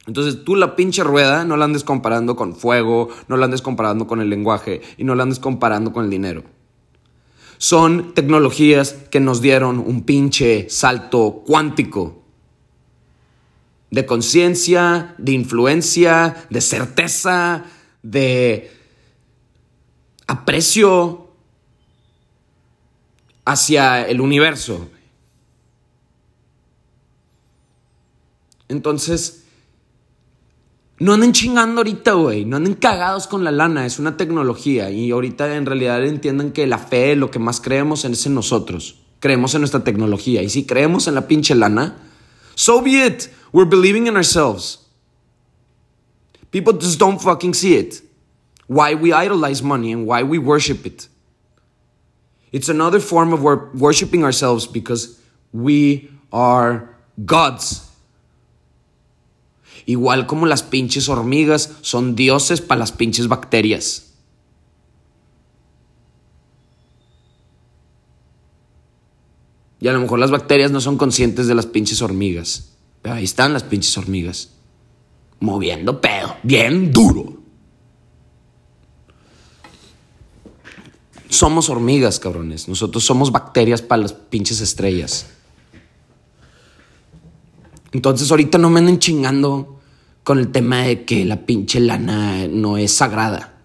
Entonces 0.07 0.45
tú 0.45 0.55
la 0.55 0.77
pinche 0.77 1.03
rueda 1.03 1.45
no 1.45 1.57
la 1.57 1.65
andes 1.65 1.83
comparando 1.83 2.37
con 2.37 2.55
fuego, 2.55 3.09
no 3.27 3.37
la 3.37 3.47
andes 3.47 3.63
comparando 3.63 4.07
con 4.07 4.21
el 4.21 4.31
lenguaje 4.31 4.81
y 4.97 5.05
no 5.05 5.15
la 5.15 5.25
andes 5.25 5.41
comparando 5.41 5.93
con 5.93 6.05
el 6.05 6.11
dinero. 6.11 6.45
Son 7.59 8.15
tecnologías 8.15 8.93
que 9.11 9.19
nos 9.19 9.41
dieron 9.41 9.79
un 9.79 10.03
pinche 10.03 10.69
salto 10.69 11.43
cuántico 11.47 12.26
de 13.91 14.07
conciencia, 14.07 15.15
de 15.19 15.33
influencia, 15.33 16.47
de 16.51 16.61
certeza, 16.61 17.65
de 18.03 18.71
aprecio 20.27 21.31
hacia 23.45 24.07
el 24.07 24.21
universo. 24.21 24.91
Entonces, 28.69 29.45
no 30.99 31.13
anden 31.13 31.33
chingando 31.33 31.81
ahorita, 31.81 32.13
güey. 32.13 32.45
No 32.45 32.57
anden 32.57 32.75
cagados 32.75 33.27
con 33.27 33.45
la 33.45 33.53
lana. 33.53 33.87
Es 33.87 33.99
una 33.99 34.17
tecnología. 34.17 34.91
Y 34.91 35.11
ahorita 35.11 35.55
en 35.57 35.67
realidad 35.67 36.05
entiendan 36.05 36.53
que 36.53 36.67
la 36.67 36.79
fe, 36.79 37.15
lo 37.17 37.31
que 37.31 37.39
más 37.39 37.61
creemos 37.61 38.05
es 38.05 38.27
en 38.27 38.35
nosotros. 38.35 38.97
Creemos 39.21 39.55
en 39.55 39.61
nuestra 39.61 39.85
tecnología. 39.85 40.43
Y 40.43 40.49
si 40.49 40.65
creemos 40.65 41.07
en 41.07 41.15
la 41.15 41.29
pinche 41.29 41.55
lana, 41.55 41.97
so 42.55 42.83
be 42.83 43.07
it. 43.07 43.25
We're 43.53 43.65
believing 43.65 44.07
in 44.07 44.17
ourselves. 44.17 44.79
People 46.51 46.73
just 46.75 46.99
don't 46.99 47.21
fucking 47.21 47.55
see 47.55 47.77
it. 47.77 48.01
Why 48.67 48.95
we 48.95 49.13
idolize 49.13 49.63
money 49.63 49.93
and 49.93 50.07
why 50.07 50.23
we 50.23 50.39
worship 50.39 50.87
it. 50.87 51.09
It's 52.53 52.69
another 52.69 53.01
form 53.01 53.33
of 53.33 53.43
wor- 53.43 53.71
worshiping 53.75 54.25
ourselves 54.25 54.67
because 54.67 55.21
we 55.53 56.11
are 56.33 56.97
gods. 57.25 57.83
Igual 59.87 60.27
como 60.27 60.47
las 60.47 60.63
pinches 60.63 61.09
hormigas 61.09 61.77
son 61.83 62.17
dioses 62.17 62.61
para 62.61 62.81
las 62.81 62.91
pinches 62.91 63.29
bacterias. 63.29 64.15
Y 69.79 69.89
a 69.89 69.93
lo 69.93 70.01
mejor 70.01 70.19
las 70.19 70.31
bacterias 70.31 70.71
no 70.71 70.81
son 70.81 70.97
conscientes 70.97 71.47
de 71.47 71.55
las 71.55 71.67
pinches 71.67 72.01
hormigas 72.03 72.76
ahí 73.09 73.25
están 73.25 73.53
las 73.53 73.63
pinches 73.63 73.97
hormigas. 73.99 74.51
Moviendo 75.41 76.01
pedo. 76.01 76.37
Bien 76.43 76.93
duro. 76.93 77.37
Somos 81.29 81.69
hormigas, 81.69 82.19
cabrones. 82.19 82.69
Nosotros 82.69 83.05
somos 83.05 83.33
bacterias 83.33 83.83
para 83.83 84.03
las 84.03 84.13
pinches 84.13 84.61
estrellas. 84.61 85.27
Entonces 87.93 88.31
ahorita 88.31 88.59
no 88.59 88.71
me 88.71 88.81
anden 88.81 88.99
chingando 88.99 89.81
con 90.23 90.39
el 90.39 90.51
tema 90.51 90.83
de 90.83 91.05
que 91.05 91.25
la 91.25 91.47
pinche 91.47 91.81
lana 91.81 92.47
no 92.49 92.79
es 92.79 92.93
sagrada. 92.93 93.61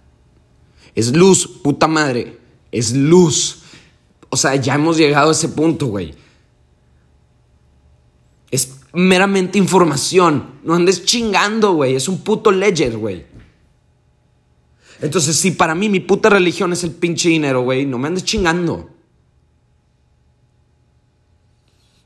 Es 0.95 1.15
luz, 1.15 1.47
puta 1.63 1.87
madre. 1.87 2.39
Es 2.71 2.93
luz. 2.93 3.63
O 4.29 4.37
sea, 4.37 4.55
ya 4.55 4.75
hemos 4.75 4.97
llegado 4.97 5.29
a 5.29 5.31
ese 5.33 5.49
punto, 5.49 5.87
güey. 5.87 6.13
Es 8.49 8.80
meramente 8.93 9.57
información. 9.57 10.59
No 10.63 10.73
andes 10.73 11.05
chingando, 11.05 11.73
güey. 11.73 11.95
Es 11.95 12.07
un 12.07 12.21
puto 12.23 12.51
ledger, 12.51 12.97
güey. 12.97 13.25
Entonces, 15.01 15.35
si 15.35 15.51
para 15.51 15.73
mí 15.73 15.89
mi 15.89 15.99
puta 15.99 16.29
religión 16.29 16.73
es 16.73 16.83
el 16.83 16.91
pinche 16.91 17.29
dinero, 17.29 17.61
güey, 17.63 17.85
no 17.85 17.97
me 17.97 18.07
andes 18.07 18.23
chingando. 18.23 18.89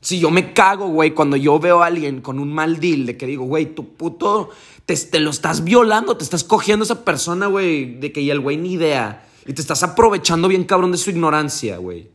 Si 0.00 0.18
yo 0.18 0.30
me 0.30 0.52
cago, 0.54 0.88
güey, 0.88 1.10
cuando 1.10 1.36
yo 1.36 1.58
veo 1.58 1.82
a 1.82 1.86
alguien 1.86 2.22
con 2.22 2.38
un 2.38 2.52
mal 2.52 2.80
deal 2.80 3.06
de 3.06 3.16
que 3.16 3.26
digo, 3.26 3.44
güey, 3.44 3.74
tu 3.74 3.94
puto, 3.96 4.50
te, 4.86 4.96
te, 4.96 5.20
lo 5.20 5.30
estás 5.30 5.64
violando, 5.64 6.16
te 6.16 6.24
estás 6.24 6.44
cogiendo 6.44 6.84
a 6.84 6.86
esa 6.86 7.04
persona, 7.04 7.48
güey, 7.48 7.98
de 7.98 8.12
que 8.12 8.24
ya 8.24 8.32
el 8.32 8.40
güey 8.40 8.56
ni 8.56 8.72
idea. 8.72 9.28
Y 9.46 9.52
te 9.52 9.60
estás 9.60 9.82
aprovechando 9.82 10.48
bien 10.48 10.64
cabrón 10.64 10.92
de 10.92 10.98
su 10.98 11.10
ignorancia, 11.10 11.76
güey. 11.78 12.08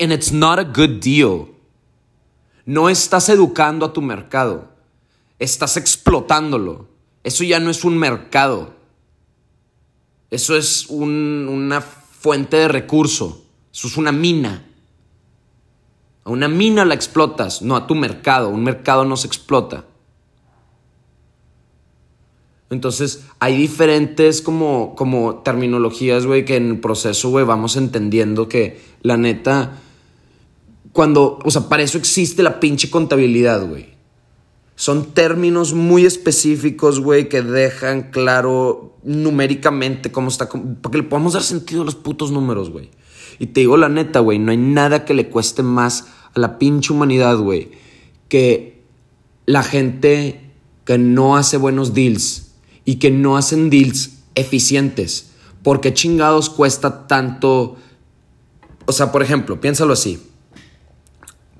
And 0.00 0.12
it's 0.12 0.32
not 0.32 0.58
a 0.58 0.64
good 0.64 1.00
deal. 1.00 1.53
No 2.66 2.88
estás 2.88 3.28
educando 3.28 3.86
a 3.86 3.92
tu 3.92 4.00
mercado, 4.00 4.68
estás 5.38 5.76
explotándolo. 5.76 6.88
Eso 7.22 7.44
ya 7.44 7.60
no 7.60 7.70
es 7.70 7.84
un 7.84 7.98
mercado. 7.98 8.74
Eso 10.30 10.56
es 10.56 10.86
una 10.88 11.80
fuente 11.80 12.56
de 12.56 12.68
recurso. 12.68 13.44
Eso 13.72 13.88
es 13.88 13.96
una 13.96 14.12
mina. 14.12 14.66
A 16.24 16.30
una 16.30 16.48
mina 16.48 16.84
la 16.84 16.94
explotas, 16.94 17.60
no 17.60 17.76
a 17.76 17.86
tu 17.86 17.94
mercado. 17.94 18.48
Un 18.48 18.64
mercado 18.64 19.04
no 19.04 19.16
se 19.16 19.26
explota. 19.26 19.84
Entonces, 22.70 23.24
hay 23.38 23.56
diferentes 23.56 24.42
como, 24.42 24.94
como 24.96 25.36
terminologías, 25.36 26.26
güey, 26.26 26.44
que 26.44 26.56
en 26.56 26.70
el 26.70 26.80
proceso, 26.80 27.28
güey, 27.28 27.44
vamos 27.44 27.76
entendiendo 27.76 28.48
que 28.48 28.80
la 29.02 29.16
neta 29.16 29.80
cuando, 30.94 31.40
o 31.44 31.50
sea, 31.50 31.68
para 31.68 31.82
eso 31.82 31.98
existe 31.98 32.44
la 32.44 32.60
pinche 32.60 32.88
contabilidad, 32.88 33.66
güey. 33.66 33.94
Son 34.76 35.12
términos 35.12 35.74
muy 35.74 36.06
específicos, 36.06 37.00
güey, 37.00 37.28
que 37.28 37.42
dejan 37.42 38.12
claro 38.12 38.96
numéricamente 39.02 40.12
cómo 40.12 40.28
está. 40.28 40.48
Para 40.48 40.92
que 40.92 40.98
le 40.98 41.02
podamos 41.02 41.32
dar 41.32 41.42
sentido 41.42 41.82
a 41.82 41.84
los 41.84 41.96
putos 41.96 42.30
números, 42.30 42.70
güey. 42.70 42.90
Y 43.40 43.46
te 43.46 43.60
digo 43.60 43.76
la 43.76 43.88
neta, 43.88 44.20
güey, 44.20 44.38
no 44.38 44.52
hay 44.52 44.56
nada 44.56 45.04
que 45.04 45.14
le 45.14 45.28
cueste 45.28 45.64
más 45.64 46.06
a 46.32 46.38
la 46.38 46.58
pinche 46.58 46.92
humanidad, 46.92 47.38
güey, 47.38 47.72
que 48.28 48.84
la 49.46 49.64
gente 49.64 50.52
que 50.84 50.96
no 50.96 51.36
hace 51.36 51.56
buenos 51.56 51.92
deals 51.92 52.52
y 52.84 52.96
que 52.96 53.10
no 53.10 53.36
hacen 53.36 53.68
deals 53.68 54.18
eficientes. 54.36 55.32
porque 55.64 55.92
chingados 55.92 56.50
cuesta 56.50 57.08
tanto? 57.08 57.76
O 58.84 58.92
sea, 58.92 59.10
por 59.10 59.22
ejemplo, 59.22 59.60
piénsalo 59.60 59.94
así. 59.94 60.22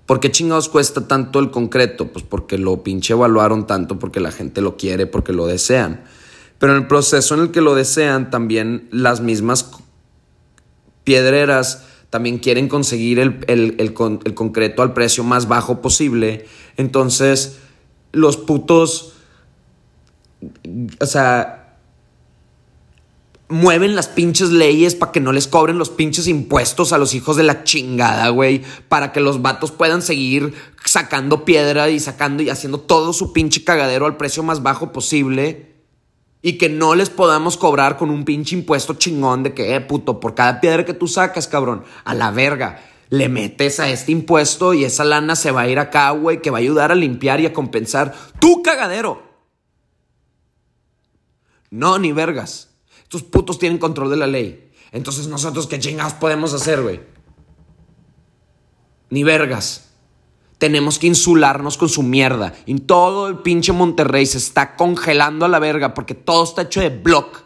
¿Por 0.07 0.21
qué 0.21 0.31
chingados 0.31 0.69
cuesta 0.69 1.09
tanto 1.09 1.39
el 1.39 1.51
concreto? 1.51 2.09
Pues 2.09 2.25
porque 2.25 2.59
lo 2.59 2.83
pinche 2.83 3.15
evaluaron 3.15 3.67
tanto, 3.67 3.99
porque 3.99 4.21
la 4.21 4.33
gente 4.33 4.61
lo 4.61 4.77
quiere, 4.77 5.07
porque 5.07 5.33
lo 5.33 5.47
desean. 5.47 6.05
Pero 6.59 6.73
en 6.75 6.83
el 6.83 6.87
proceso 6.87 7.35
en 7.35 7.41
el 7.41 7.51
que 7.51 7.63
lo 7.63 7.75
desean, 7.75 8.31
también 8.31 8.89
las 8.91 9.21
mismas 9.21 9.71
piedreras 11.05 11.85
también 12.11 12.39
quieren 12.39 12.69
conseguir 12.69 13.19
el, 13.19 13.95
concreto 14.35 14.83
al 14.83 14.93
precio 14.93 15.25
más 15.25 15.49
bajo 15.49 15.83
posible. 15.83 16.47
Entonces, 16.77 17.59
los 18.13 18.37
putos. 18.37 19.15
O 21.01 21.07
sea, 21.07 21.64
mueven 23.49 23.95
las 23.95 24.09
pinches 24.09 24.51
leyes 24.51 24.95
para 24.95 25.13
que 25.13 25.21
no 25.21 25.33
les 25.33 25.47
cobren 25.47 25.79
los 25.79 25.91
pinches 25.91 26.27
impuestos 26.27 26.93
a 26.93 26.99
los 26.99 27.15
hijos 27.15 27.37
de 27.37 27.43
la 27.43 27.65
chingada, 27.65 28.29
güey. 28.31 28.63
Para 28.89 29.13
que 29.13 29.21
los 29.21 29.43
vatos 29.43 29.71
puedan 29.71 30.03
seguir 30.03 30.55
sacando 30.85 31.45
piedra 31.45 31.91
y 31.91 32.01
sacando 32.01 32.43
y 32.43 32.51
haciendo 32.51 32.81
todo 32.81 33.13
su 33.13 33.33
pinche 33.33 33.65
cagadero 33.65 34.07
al 34.07 34.17
precio 34.17 34.43
más 34.43 34.63
bajo 34.63 34.93
posible. 34.93 35.75
Y 36.43 36.59
que 36.59 36.69
no 36.69 36.95
les 36.95 37.09
podamos 37.09 37.57
cobrar 37.57 37.97
con 37.97 38.11
un 38.11 38.25
pinche 38.25 38.55
impuesto 38.55 38.95
chingón 38.95 39.43
de 39.43 39.55
que, 39.55 39.75
eh, 39.75 39.81
puto, 39.81 40.21
por 40.21 40.35
cada 40.35 40.61
piedra 40.61 40.85
que 40.85 40.93
tú 40.93 41.09
sacas, 41.09 41.49
cabrón, 41.49 41.85
a 42.05 42.15
la 42.15 42.31
verga. 42.31 42.83
Le 43.09 43.29
metes 43.29 43.81
a 43.81 43.89
este 43.89 44.13
impuesto 44.13 44.75
y 44.75 44.85
esa 44.85 45.05
lana 45.05 45.37
se 45.37 45.51
va 45.53 45.63
a 45.63 45.69
ir 45.69 45.79
acá, 45.79 46.11
güey, 46.11 46.43
que 46.43 46.51
va 46.51 46.59
a 46.59 46.61
ayudar 46.61 46.91
a 46.91 46.95
limpiar 46.95 47.41
y 47.41 47.47
a 47.47 47.53
compensar 47.53 48.15
tu 48.41 48.63
cagadero. 48.63 49.23
No, 51.71 51.99
ni 51.99 52.13
vergas. 52.13 52.74
Estos 53.15 53.31
putos 53.31 53.61
tienen 53.61 53.79
control 53.79 54.11
de 54.11 54.17
la 54.17 54.27
ley. 54.27 54.73
Entonces 54.91 55.29
nosotros 55.29 55.69
qué 55.69 55.79
chingados 55.79 56.15
podemos 56.15 56.53
hacer, 56.53 56.83
güey. 56.83 57.01
Ni 59.09 59.23
vergas. 59.23 59.91
Tenemos 60.59 60.99
que 60.99 61.07
insularnos 61.07 61.79
con 61.79 61.89
su 61.89 62.03
mierda. 62.03 62.55
Y 62.67 62.75
todo 62.81 63.29
el 63.29 63.39
pinche 63.39 63.73
Monterrey 63.73 64.27
se 64.27 64.39
está 64.39 64.75
congelando 64.75 65.45
a 65.45 65.49
la 65.49 65.61
verga 65.61 65.95
porque 65.95 66.15
todo 66.15 66.43
está 66.43 66.63
hecho 66.63 66.81
de 66.81 66.89
block. 66.89 67.45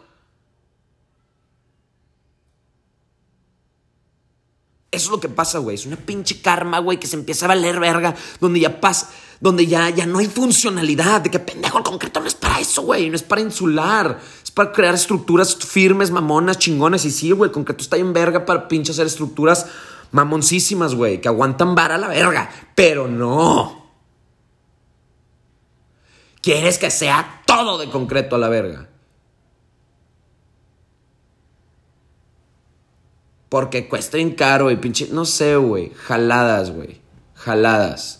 Eso 4.89 5.05
es 5.05 5.11
lo 5.11 5.19
que 5.19 5.29
pasa, 5.29 5.59
güey. 5.59 5.75
Es 5.75 5.85
una 5.85 5.97
pinche 5.97 6.41
karma, 6.41 6.79
güey, 6.79 6.99
que 6.99 7.05
se 7.05 7.15
empieza 7.15 7.45
a 7.45 7.49
valer 7.49 7.79
verga. 7.79 8.15
Donde 8.39 8.59
ya 8.59 8.81
pasa 8.81 9.11
donde 9.39 9.67
ya, 9.67 9.89
ya 9.89 10.05
no 10.05 10.19
hay 10.19 10.27
funcionalidad, 10.27 11.21
de 11.21 11.31
que 11.31 11.39
pendejo, 11.39 11.77
el 11.77 11.83
concreto 11.83 12.19
no 12.19 12.27
es 12.27 12.35
para 12.35 12.59
eso, 12.59 12.81
güey, 12.81 13.09
no 13.09 13.15
es 13.15 13.23
para 13.23 13.41
insular, 13.41 14.19
es 14.43 14.51
para 14.51 14.71
crear 14.71 14.93
estructuras 14.93 15.55
firmes, 15.55 16.11
mamonas, 16.11 16.59
chingones. 16.59 17.05
Y 17.05 17.11
sí, 17.11 17.31
güey, 17.31 17.49
el 17.49 17.53
concreto 17.53 17.81
está 17.83 17.97
en 17.97 18.11
verga 18.11 18.45
para 18.45 18.67
pinche 18.67 18.91
hacer 18.91 19.07
estructuras 19.07 19.67
mamoncísimas, 20.11 20.95
güey, 20.95 21.21
que 21.21 21.27
aguantan 21.27 21.75
vara 21.75 21.97
la 21.97 22.07
verga, 22.07 22.49
pero 22.75 23.07
no. 23.07 23.79
Quieres 26.41 26.77
que 26.77 26.89
sea 26.89 27.43
todo 27.45 27.77
de 27.77 27.89
concreto 27.89 28.35
a 28.35 28.39
la 28.39 28.49
verga. 28.49 28.89
Porque 33.49 33.89
cuesta 33.89 34.17
bien 34.17 34.35
caro 34.35 34.69
y 34.69 34.75
pinche, 34.75 35.07
no 35.11 35.25
sé, 35.25 35.55
güey, 35.55 35.91
jaladas, 35.95 36.71
güey, 36.71 37.01
jaladas. 37.33 38.18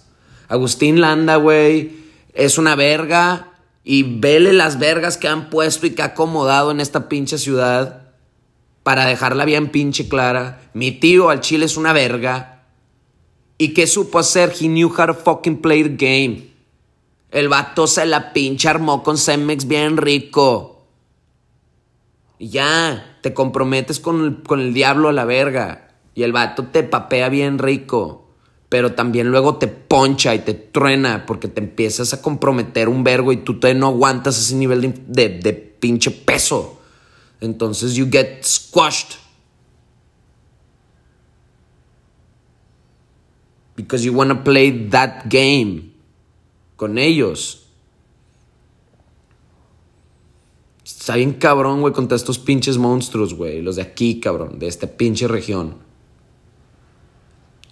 Agustín 0.50 1.00
Landa, 1.00 1.36
güey, 1.36 1.92
es 2.34 2.58
una 2.58 2.76
verga. 2.76 3.46
Y 3.84 4.20
vele 4.20 4.52
las 4.52 4.78
vergas 4.78 5.18
que 5.18 5.28
han 5.28 5.50
puesto 5.50 5.88
y 5.88 5.92
que 5.92 6.02
ha 6.02 6.06
acomodado 6.06 6.72
en 6.72 6.80
esta 6.80 7.08
pinche 7.08 7.38
ciudad 7.38 8.10
para 8.84 9.06
dejarla 9.06 9.46
bien 9.46 9.70
pinche 9.70 10.10
clara. 10.10 10.70
Mi 10.74 10.92
tío 10.92 11.30
al 11.30 11.40
chile 11.42 11.66
es 11.66 11.78
una 11.78 11.94
verga. 11.94 12.66
¿Y 13.58 13.74
qué 13.74 13.88
supo 13.88 14.20
hacer? 14.20 14.54
He 14.60 14.68
knew 14.68 14.90
how 14.90 15.08
to 15.08 15.14
fucking 15.14 15.62
play 15.62 15.84
the 15.84 15.96
game. 15.96 16.50
El 17.32 17.48
vato 17.48 17.88
se 17.88 18.06
la 18.06 18.34
pinche 18.34 18.68
armó 18.68 19.02
con 19.02 19.18
Cemex 19.18 19.68
bien 19.68 19.98
rico. 19.98 20.88
Y 22.38 22.50
ya, 22.50 23.18
te 23.22 23.34
comprometes 23.34 24.00
con 24.00 24.24
el, 24.24 24.44
con 24.44 24.60
el 24.60 24.74
diablo 24.74 25.10
a 25.10 25.14
la 25.14 25.26
verga. 25.26 25.92
Y 26.16 26.24
el 26.24 26.32
vato 26.32 26.66
te 26.66 26.84
papea 26.84 27.30
bien 27.30 27.60
rico 27.60 28.29
pero 28.70 28.94
también 28.94 29.32
luego 29.32 29.58
te 29.58 29.68
poncha 29.68 30.36
y 30.36 30.40
te 30.40 30.54
truena 30.54 31.26
porque 31.26 31.48
te 31.48 31.60
empiezas 31.60 32.14
a 32.14 32.22
comprometer 32.22 32.88
un 32.88 33.04
vergo 33.04 33.34
y 33.34 33.38
tú 33.38 33.60
todavía 33.60 33.80
no 33.80 33.88
aguantas 33.88 34.38
ese 34.38 34.56
nivel 34.56 34.94
de, 35.08 35.30
de, 35.30 35.54
pinche 35.54 36.12
peso. 36.12 36.80
Entonces 37.42 37.96
you 37.96 38.08
get 38.12 38.44
squashed. 38.44 39.18
Because 43.76 44.04
you 44.04 44.14
want 44.14 44.30
to 44.30 44.44
play 44.44 44.88
that 44.90 45.24
game 45.30 45.94
con 46.76 46.98
ellos. 46.98 47.66
Está 50.84 51.16
bien 51.16 51.34
cabrón, 51.34 51.82
güey, 51.82 51.94
contra 51.94 52.16
estos 52.18 52.38
pinches 52.38 52.78
monstruos, 52.78 53.34
güey. 53.34 53.62
Los 53.62 53.78
de 53.78 53.82
aquí, 53.82 54.20
cabrón, 54.20 54.60
de 54.60 54.68
esta 54.68 54.86
pinche 54.86 55.28
región. 55.28 55.89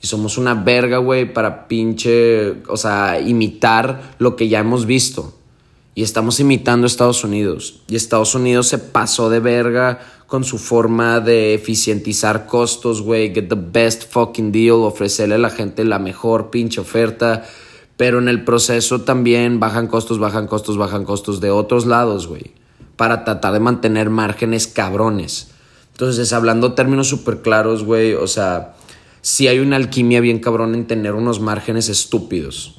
Y 0.02 0.08
somos 0.08 0.38
una 0.38 0.54
verga, 0.54 0.98
güey, 0.98 1.34
para 1.34 1.68
pinche, 1.68 2.64
o 2.68 2.78
sea, 2.78 3.20
imitar 3.20 4.16
lo 4.20 4.36
que 4.36 4.48
ya 4.48 4.60
hemos 4.60 4.86
visto. 4.86 5.34
Y 5.98 6.04
estamos 6.04 6.40
imitando 6.40 6.86
a 6.86 6.88
Estados 6.88 7.24
Unidos. 7.24 7.82
Y 7.88 7.96
Estados 7.96 8.36
Unidos 8.36 8.68
se 8.68 8.78
pasó 8.78 9.32
de 9.32 9.40
verga 9.40 10.00
con 10.28 10.44
su 10.44 10.60
forma 10.60 11.20
de 11.22 11.56
eficientizar 11.56 12.46
costos, 12.46 13.02
güey. 13.02 13.34
Get 13.34 13.50
the 13.50 13.58
best 13.58 14.04
fucking 14.12 14.52
deal. 14.52 14.84
Ofrecerle 14.84 15.36
a 15.36 15.40
la 15.40 15.50
gente 15.50 15.84
la 15.86 15.98
mejor 15.98 16.52
pinche 16.52 16.80
oferta. 16.82 17.46
Pero 17.96 18.20
en 18.20 18.28
el 18.28 18.44
proceso 18.44 19.02
también 19.02 19.60
bajan 19.60 19.88
costos, 19.88 20.20
bajan 20.20 20.46
costos, 20.46 20.78
bajan 20.78 21.04
costos 21.04 21.42
de 21.42 21.50
otros 21.50 21.88
lados, 21.88 22.28
güey. 22.28 22.52
Para 22.96 23.24
tratar 23.24 23.54
de 23.54 23.60
mantener 23.60 24.12
márgenes 24.12 24.68
cabrones. 24.68 25.48
Entonces, 25.94 26.32
hablando 26.32 26.74
términos 26.74 27.08
súper 27.08 27.42
claros, 27.42 27.84
güey. 27.84 28.14
O 28.14 28.28
sea, 28.28 28.76
si 29.28 29.50
hay 29.50 29.60
una 29.60 29.76
alquimia 29.76 30.22
bien 30.22 30.40
cabrón 30.40 30.74
en 30.74 30.88
tener 30.88 31.14
unos 31.14 31.42
márgenes 31.42 31.90
estúpidos. 31.90 32.76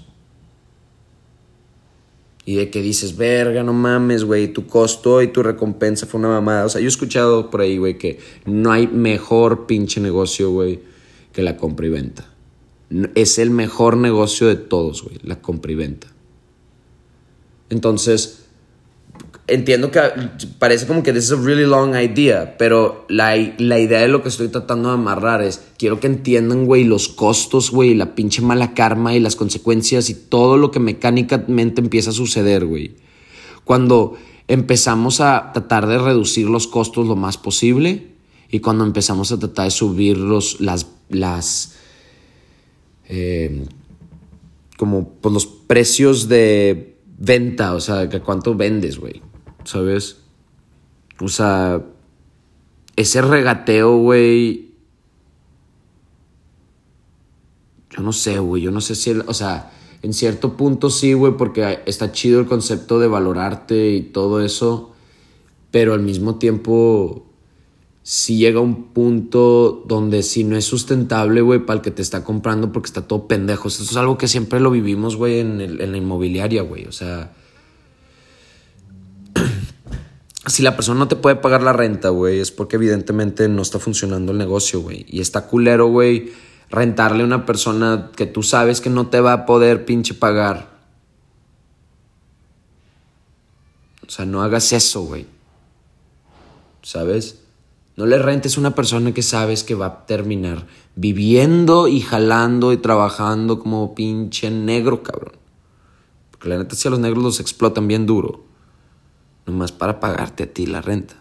Y 2.46 2.54
de 2.54 2.70
que 2.70 2.80
dices, 2.80 3.18
verga, 3.18 3.62
no 3.62 3.74
mames, 3.74 4.24
güey, 4.24 4.50
tu 4.50 4.66
costo 4.66 5.20
y 5.20 5.28
tu 5.28 5.42
recompensa 5.42 6.06
fue 6.06 6.20
una 6.20 6.30
mamada. 6.30 6.64
O 6.64 6.70
sea, 6.70 6.80
yo 6.80 6.86
he 6.86 6.88
escuchado 6.88 7.50
por 7.50 7.60
ahí, 7.60 7.76
güey, 7.76 7.98
que 7.98 8.18
no 8.46 8.72
hay 8.72 8.86
mejor 8.86 9.66
pinche 9.66 10.00
negocio, 10.00 10.50
güey, 10.50 10.80
que 11.34 11.42
la 11.42 11.58
compra 11.58 11.86
y 11.86 11.90
venta. 11.90 12.26
Es 13.14 13.38
el 13.38 13.50
mejor 13.50 13.98
negocio 13.98 14.46
de 14.46 14.56
todos, 14.56 15.02
güey, 15.02 15.18
la 15.22 15.42
compra 15.42 15.72
y 15.72 15.74
venta. 15.74 16.06
Entonces, 17.68 18.47
entiendo 19.48 19.90
que 19.90 20.00
parece 20.58 20.86
como 20.86 21.02
que 21.02 21.12
this 21.12 21.24
is 21.24 21.32
a 21.32 21.36
really 21.36 21.64
long 21.64 21.94
idea, 21.96 22.56
pero 22.58 23.06
la, 23.08 23.36
la, 23.58 23.78
idea 23.78 24.00
de 24.00 24.08
lo 24.08 24.22
que 24.22 24.28
estoy 24.28 24.48
tratando 24.48 24.88
de 24.88 24.94
amarrar 24.94 25.42
es, 25.42 25.62
quiero 25.78 26.00
que 26.00 26.06
entiendan, 26.06 26.66
güey, 26.66 26.84
los 26.84 27.08
costos, 27.08 27.70
güey, 27.70 27.94
la 27.94 28.14
pinche 28.14 28.42
mala 28.42 28.74
karma 28.74 29.14
y 29.14 29.20
las 29.20 29.36
consecuencias 29.36 30.10
y 30.10 30.14
todo 30.14 30.56
lo 30.56 30.70
que 30.70 30.80
mecánicamente 30.80 31.80
empieza 31.80 32.10
a 32.10 32.12
suceder, 32.12 32.66
güey. 32.66 32.96
Cuando 33.64 34.16
empezamos 34.46 35.20
a 35.20 35.52
tratar 35.52 35.86
de 35.86 35.98
reducir 35.98 36.46
los 36.48 36.66
costos 36.66 37.06
lo 37.06 37.16
más 37.16 37.36
posible 37.38 38.08
y 38.50 38.60
cuando 38.60 38.84
empezamos 38.84 39.32
a 39.32 39.38
tratar 39.38 39.66
de 39.66 39.70
subir 39.70 40.16
los, 40.16 40.60
las, 40.60 40.86
las, 41.08 41.74
eh, 43.08 43.64
como 44.76 45.08
pues, 45.08 45.32
los 45.34 45.46
precios 45.46 46.28
de 46.28 46.96
venta, 47.18 47.74
o 47.74 47.80
sea, 47.80 48.08
cuánto 48.20 48.54
vendes, 48.54 48.98
güey. 48.98 49.27
¿Sabes? 49.68 50.16
O 51.20 51.28
sea, 51.28 51.84
ese 52.96 53.20
regateo, 53.20 53.98
güey. 53.98 54.70
Yo 57.90 58.02
no 58.02 58.12
sé, 58.12 58.38
güey. 58.38 58.62
Yo 58.62 58.70
no 58.70 58.80
sé 58.80 58.94
si, 58.94 59.10
o 59.10 59.34
sea, 59.34 59.70
en 60.02 60.14
cierto 60.14 60.56
punto 60.56 60.88
sí, 60.88 61.12
güey, 61.12 61.36
porque 61.36 61.80
está 61.84 62.12
chido 62.12 62.40
el 62.40 62.46
concepto 62.46 62.98
de 62.98 63.08
valorarte 63.08 63.90
y 63.90 64.02
todo 64.02 64.40
eso. 64.42 64.92
Pero 65.70 65.92
al 65.92 66.00
mismo 66.00 66.36
tiempo, 66.36 67.26
si 68.02 68.38
llega 68.38 68.60
un 68.60 68.84
punto 68.94 69.84
donde 69.86 70.22
si 70.22 70.44
no 70.44 70.56
es 70.56 70.64
sustentable, 70.64 71.42
güey, 71.42 71.66
para 71.66 71.80
el 71.80 71.82
que 71.82 71.90
te 71.90 72.00
está 72.00 72.24
comprando 72.24 72.72
porque 72.72 72.86
está 72.86 73.06
todo 73.06 73.28
pendejo. 73.28 73.68
Eso 73.68 73.82
es 73.82 73.96
algo 73.98 74.16
que 74.16 74.28
siempre 74.28 74.60
lo 74.60 74.70
vivimos, 74.70 75.16
güey, 75.16 75.40
en, 75.40 75.60
en 75.60 75.92
la 75.92 75.98
inmobiliaria, 75.98 76.62
güey. 76.62 76.86
O 76.86 76.92
sea, 76.92 77.34
si 80.48 80.62
la 80.62 80.76
persona 80.76 80.98
no 80.98 81.08
te 81.08 81.16
puede 81.16 81.36
pagar 81.36 81.62
la 81.62 81.72
renta, 81.72 82.08
güey, 82.08 82.40
es 82.40 82.50
porque 82.50 82.76
evidentemente 82.76 83.48
no 83.48 83.62
está 83.62 83.78
funcionando 83.78 84.32
el 84.32 84.38
negocio, 84.38 84.80
güey. 84.80 85.04
Y 85.08 85.20
está 85.20 85.46
culero, 85.46 85.88
güey, 85.88 86.32
rentarle 86.70 87.22
a 87.22 87.26
una 87.26 87.46
persona 87.46 88.10
que 88.16 88.26
tú 88.26 88.42
sabes 88.42 88.80
que 88.80 88.90
no 88.90 89.08
te 89.08 89.20
va 89.20 89.32
a 89.32 89.46
poder 89.46 89.84
pinche 89.84 90.14
pagar. 90.14 90.78
O 94.06 94.10
sea, 94.10 94.24
no 94.24 94.42
hagas 94.42 94.72
eso, 94.72 95.02
güey. 95.02 95.26
¿Sabes? 96.82 97.40
No 97.96 98.06
le 98.06 98.18
rentes 98.18 98.56
a 98.56 98.60
una 98.60 98.74
persona 98.74 99.12
que 99.12 99.22
sabes 99.22 99.64
que 99.64 99.74
va 99.74 99.86
a 99.86 100.06
terminar 100.06 100.66
viviendo 100.94 101.88
y 101.88 102.00
jalando 102.00 102.72
y 102.72 102.78
trabajando 102.78 103.58
como 103.58 103.94
pinche 103.94 104.50
negro, 104.50 105.02
cabrón. 105.02 105.36
Porque 106.30 106.48
la 106.48 106.58
neta, 106.58 106.74
si 106.74 106.88
a 106.88 106.90
los 106.90 107.00
negros 107.00 107.22
los 107.22 107.40
explotan 107.40 107.86
bien 107.86 108.06
duro. 108.06 108.47
Nomás 109.48 109.72
para 109.72 109.98
pagarte 109.98 110.42
a 110.42 110.52
ti 110.52 110.66
la 110.66 110.82
renta. 110.82 111.14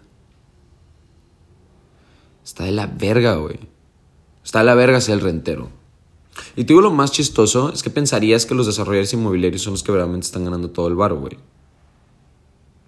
Está 2.44 2.66
de 2.66 2.74
la 2.74 2.86
verga, 2.86 3.36
güey. 3.36 3.58
Está 4.44 4.60
de 4.60 4.66
la 4.66 4.76
verga 4.76 5.00
ser 5.00 5.14
el 5.14 5.22
rentero. 5.22 5.70
Y 6.58 6.66
te 6.66 6.74
digo 6.74 6.82
lo 6.82 6.92
más 6.92 7.14
chistoso 7.14 7.72
es 7.72 7.84
que 7.84 7.90
pensarías 7.90 8.46
que 8.46 8.54
los 8.54 8.68
desarrolladores 8.68 9.14
inmobiliarios 9.14 9.62
son 9.62 9.72
los 9.74 9.82
que 9.82 9.94
verdaderamente 9.94 10.26
están 10.26 10.44
ganando 10.44 10.70
todo 10.72 10.90
el 10.90 10.96
bar, 10.96 11.14
güey. 11.14 11.38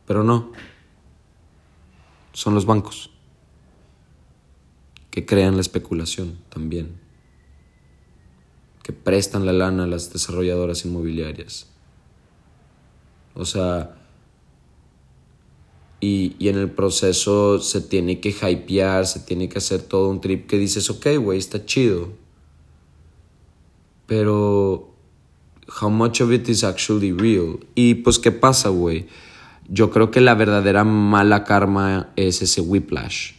Pero 0.06 0.26
no. 0.26 0.52
Son 2.34 2.54
los 2.54 2.66
bancos 2.66 3.10
que 5.12 5.26
crean 5.26 5.56
la 5.56 5.62
especulación 5.62 6.38
también, 6.50 7.00
que 8.84 8.92
prestan 8.92 9.46
la 9.46 9.54
lana 9.54 9.86
a 9.86 9.88
las 9.88 10.12
desarrolladoras 10.12 10.84
inmobiliarias. 10.84 11.68
O 13.36 13.46
sea, 13.46 13.99
y, 16.02 16.36
en 16.48 16.58
el 16.58 16.70
proceso 16.70 17.60
se 17.60 17.82
tiene 17.82 18.20
que 18.20 18.30
hypear, 18.30 19.06
se 19.06 19.20
tiene 19.20 19.50
que 19.50 19.58
hacer 19.58 19.82
todo 19.82 20.10
un 20.10 20.22
trip 20.22 20.48
que 20.48 20.58
dices, 20.58 20.90
ok, 20.90 21.08
güey, 21.20 21.38
está 21.38 21.66
chido. 21.66 22.10
Pero, 24.06 24.94
how 25.82 25.90
much 25.90 26.22
of 26.22 26.32
it 26.32 26.48
is 26.48 26.64
actually 26.64 27.12
real? 27.12 27.60
Y 27.76 27.96
pues, 27.96 28.18
¿qué 28.18 28.32
pasa, 28.32 28.70
güey? 28.70 29.08
Yo 29.68 29.92
creo 29.92 30.10
que 30.10 30.22
la 30.22 30.34
verdadera 30.36 30.84
mala 30.84 31.44
karma 31.44 32.10
es 32.16 32.42
ese 32.42 32.62
whiplash 32.62 33.34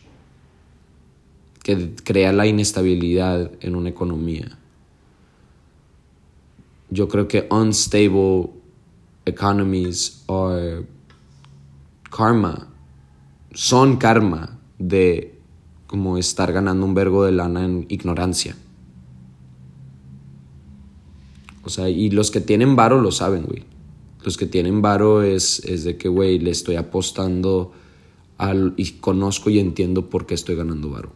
que 1.62 1.94
crea 2.05 2.33
la 2.33 2.46
inestabilidad 2.46 3.51
en 3.61 3.75
una 3.75 3.88
economía. 3.88 4.59
Yo 6.90 7.09
creo 7.09 7.29
que 7.29 7.46
unstable 7.51 8.51
economies 9.25 10.25
are 10.29 10.87
karma, 12.11 12.68
son 13.53 13.96
karma 13.96 14.59
de 14.79 15.38
como 15.87 16.18
estar 16.18 16.53
ganando 16.53 16.87
un 16.87 16.94
vergo 16.94 17.25
de 17.25 17.33
lana 17.33 17.64
en 17.64 17.87
ignorancia. 17.88 18.57
O 21.64 21.68
sea, 21.68 21.88
y 21.88 22.11
los 22.11 22.31
que 22.31 22.40
tienen 22.40 22.77
varo 22.77 23.01
lo 23.01 23.12
saben, 23.12 23.44
güey. 23.44 23.64
Los 24.25 24.37
que 24.37 24.46
tienen 24.46 24.83
varo 24.83 25.23
es, 25.23 25.61
es 25.64 25.85
de 25.85 25.96
que, 25.96 26.09
güey, 26.09 26.38
le 26.38 26.51
estoy 26.51 26.77
apostando 26.77 27.73
al, 28.38 28.75
y 28.77 28.92
conozco 28.92 29.51
y 29.51 29.59
entiendo 29.59 30.09
por 30.09 30.27
qué 30.27 30.35
estoy 30.35 30.57
ganando 30.57 30.90
varo. 30.90 31.12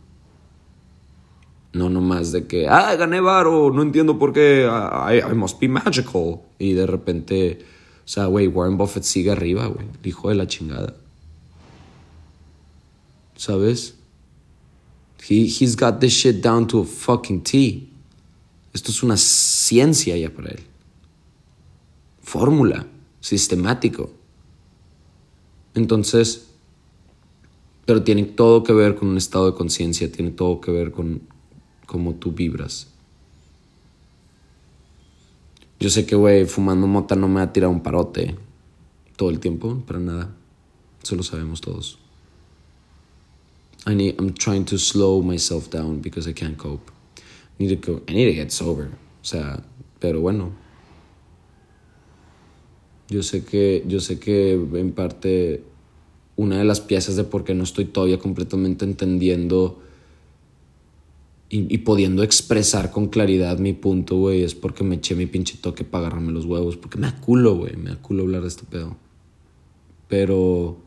No 1.73 1.89
nomás 1.91 2.33
de 2.33 2.47
que, 2.47 2.69
ah, 2.69 2.95
gané 2.97 3.21
varo, 3.21 3.71
no 3.73 3.83
entiendo 3.83 4.19
por 4.19 4.33
qué, 4.33 4.69
I, 4.69 5.35
must 5.35 5.61
be 5.61 5.69
magical. 5.69 6.41
Y 6.59 6.73
de 6.75 6.87
repente, 6.87 7.59
o 8.05 8.09
sea, 8.09 8.27
güey, 8.27 8.49
Warren 8.49 8.77
Buffett 8.77 9.05
sigue 9.05 9.31
arriba, 9.31 9.67
güey, 9.67 9.87
hijo 10.05 10.29
de 10.29 10.35
la 10.35 10.47
chingada. 10.47 10.95
¿Sabes? 13.37 13.95
He, 15.29 15.47
he's 15.47 15.75
got 15.75 16.01
this 16.01 16.13
shit 16.13 16.43
down 16.43 16.67
to 16.67 16.81
a 16.81 16.85
fucking 16.85 17.43
T. 17.43 17.89
Esto 18.75 18.91
es 18.91 19.03
una 19.03 19.17
ciencia 19.17 20.17
ya 20.17 20.29
para 20.29 20.51
él. 20.51 20.61
Fórmula, 22.23 22.87
sistemático. 23.21 24.11
Entonces, 25.75 26.49
pero 27.87 28.03
tiene 28.03 28.25
todo 28.25 28.63
que 28.65 28.73
ver 28.73 28.97
con 28.97 29.09
un 29.09 29.17
estado 29.17 29.51
de 29.51 29.57
conciencia, 29.57 30.13
tiene 30.13 30.31
todo 30.31 30.61
que 30.61 30.71
ver 30.71 30.93
con, 30.93 31.23
como 31.87 32.15
tú 32.15 32.33
vibras. 32.33 32.94
Yo 35.85 35.91
sé 35.91 36.07
que, 36.07 36.17
güey, 36.17 36.47
fumando 36.47 36.87
mota 36.87 37.15
no 37.15 37.29
me 37.29 37.35
va 37.35 37.43
a 37.43 37.53
tirar 37.53 37.69
un 37.69 37.83
parote 37.83 38.35
todo 39.17 39.29
el 39.29 39.39
tiempo, 39.39 39.83
para 39.87 39.99
nada. 39.99 40.35
Eso 41.03 41.15
lo 41.15 41.23
sabemos 41.23 41.61
todos. 41.61 41.99
I 43.87 43.95
need, 43.95 44.15
I'm 44.19 44.33
trying 44.33 44.65
to 44.65 44.79
slow 44.79 45.23
myself 45.23 45.69
down 45.69 46.01
because 46.01 46.27
I 46.27 46.33
can't 46.33 46.57
cope. 46.57 46.91
I 47.19 47.65
need 47.65 47.83
to 47.83 47.93
go, 47.93 48.01
I 48.09 48.15
need 48.15 48.31
to 48.31 48.35
get 48.35 48.51
sober. 48.51 48.87
O 49.21 49.25
sea, 49.27 49.63
pero 49.99 50.23
bueno. 50.23 50.53
Yo 53.11 53.23
sé 53.23 53.45
que, 53.45 53.85
yo 53.87 54.01
sé 54.01 54.19
que 54.19 54.55
en 54.55 54.93
parte 54.93 55.65
una 56.37 56.57
de 56.57 56.65
las 56.65 56.81
piezas 56.81 57.15
de 57.17 57.25
por 57.25 57.45
qué 57.45 57.55
no 57.55 57.63
estoy 57.63 57.85
todavía 57.85 58.19
completamente 58.19 58.87
entendiendo 58.87 59.83
y, 61.51 61.79
pudiendo 61.79 62.23
expresar 62.23 62.91
con 62.91 63.09
claridad 63.09 63.59
mi 63.59 63.75
punto, 63.75 64.17
güey, 64.17 64.43
es 64.43 64.55
porque 64.55 64.83
me 64.83 64.97
eché 64.97 65.15
mi 65.15 65.27
pinche 65.27 65.57
toque 65.61 65.85
para 65.85 66.07
agarrarme 66.07 66.33
los 66.33 66.47
huevos. 66.47 66.77
Porque 66.77 66.99
me 66.99 67.07
aculo, 67.07 67.55
güey, 67.55 67.77
me 67.77 67.93
aculo 67.93 68.25
hablar 68.25 68.43
de 68.43 68.49
este 68.49 68.65
pedo. 68.65 68.97
Pero. 70.09 70.79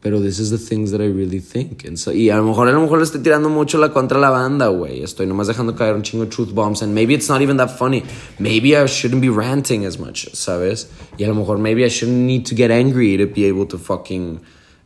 Pero 0.00 0.20
this 0.20 0.38
is 0.38 0.50
the 0.50 0.58
things 0.58 0.92
that 0.92 1.00
I 1.00 1.08
really 1.08 1.40
think. 1.40 1.82
y 2.14 2.30
a 2.30 2.36
lo 2.36 2.44
mejor 2.44 2.68
a 2.68 2.72
lo 2.72 2.80
mejor 2.80 2.98
le 2.98 3.04
estoy 3.04 3.20
tirando 3.20 3.48
mucho 3.48 3.78
la 3.78 3.92
contra 3.92 4.20
la 4.20 4.30
banda, 4.30 4.68
güey. 4.68 5.02
Estoy 5.02 5.26
nomás 5.26 5.48
dejando 5.48 5.74
caer 5.74 5.96
un 5.96 6.02
chingo 6.02 6.24
de 6.24 6.30
truth 6.30 6.52
bombs. 6.54 6.82
And 6.82 6.94
maybe 6.94 7.14
it's 7.14 7.28
not 7.28 7.42
even 7.42 7.56
that 7.56 7.76
funny. 7.76 8.04
Maybe 8.38 8.76
I 8.76 8.86
shouldn't 8.86 9.20
be 9.20 9.28
ranting 9.28 9.84
as 9.84 9.98
much, 9.98 10.28
¿sabes? 10.34 10.88
Y 11.18 11.24
a 11.24 11.28
lo 11.28 11.34
mejor 11.34 11.58
maybe 11.58 11.84
I 11.84 11.88
shouldn't 11.88 12.26
need 12.26 12.46
to 12.46 12.54
get 12.54 12.70
angry 12.70 13.16
to 13.16 13.26
be 13.26 13.46
able 13.46 13.66
to 13.66 13.76
fucking 13.76 14.40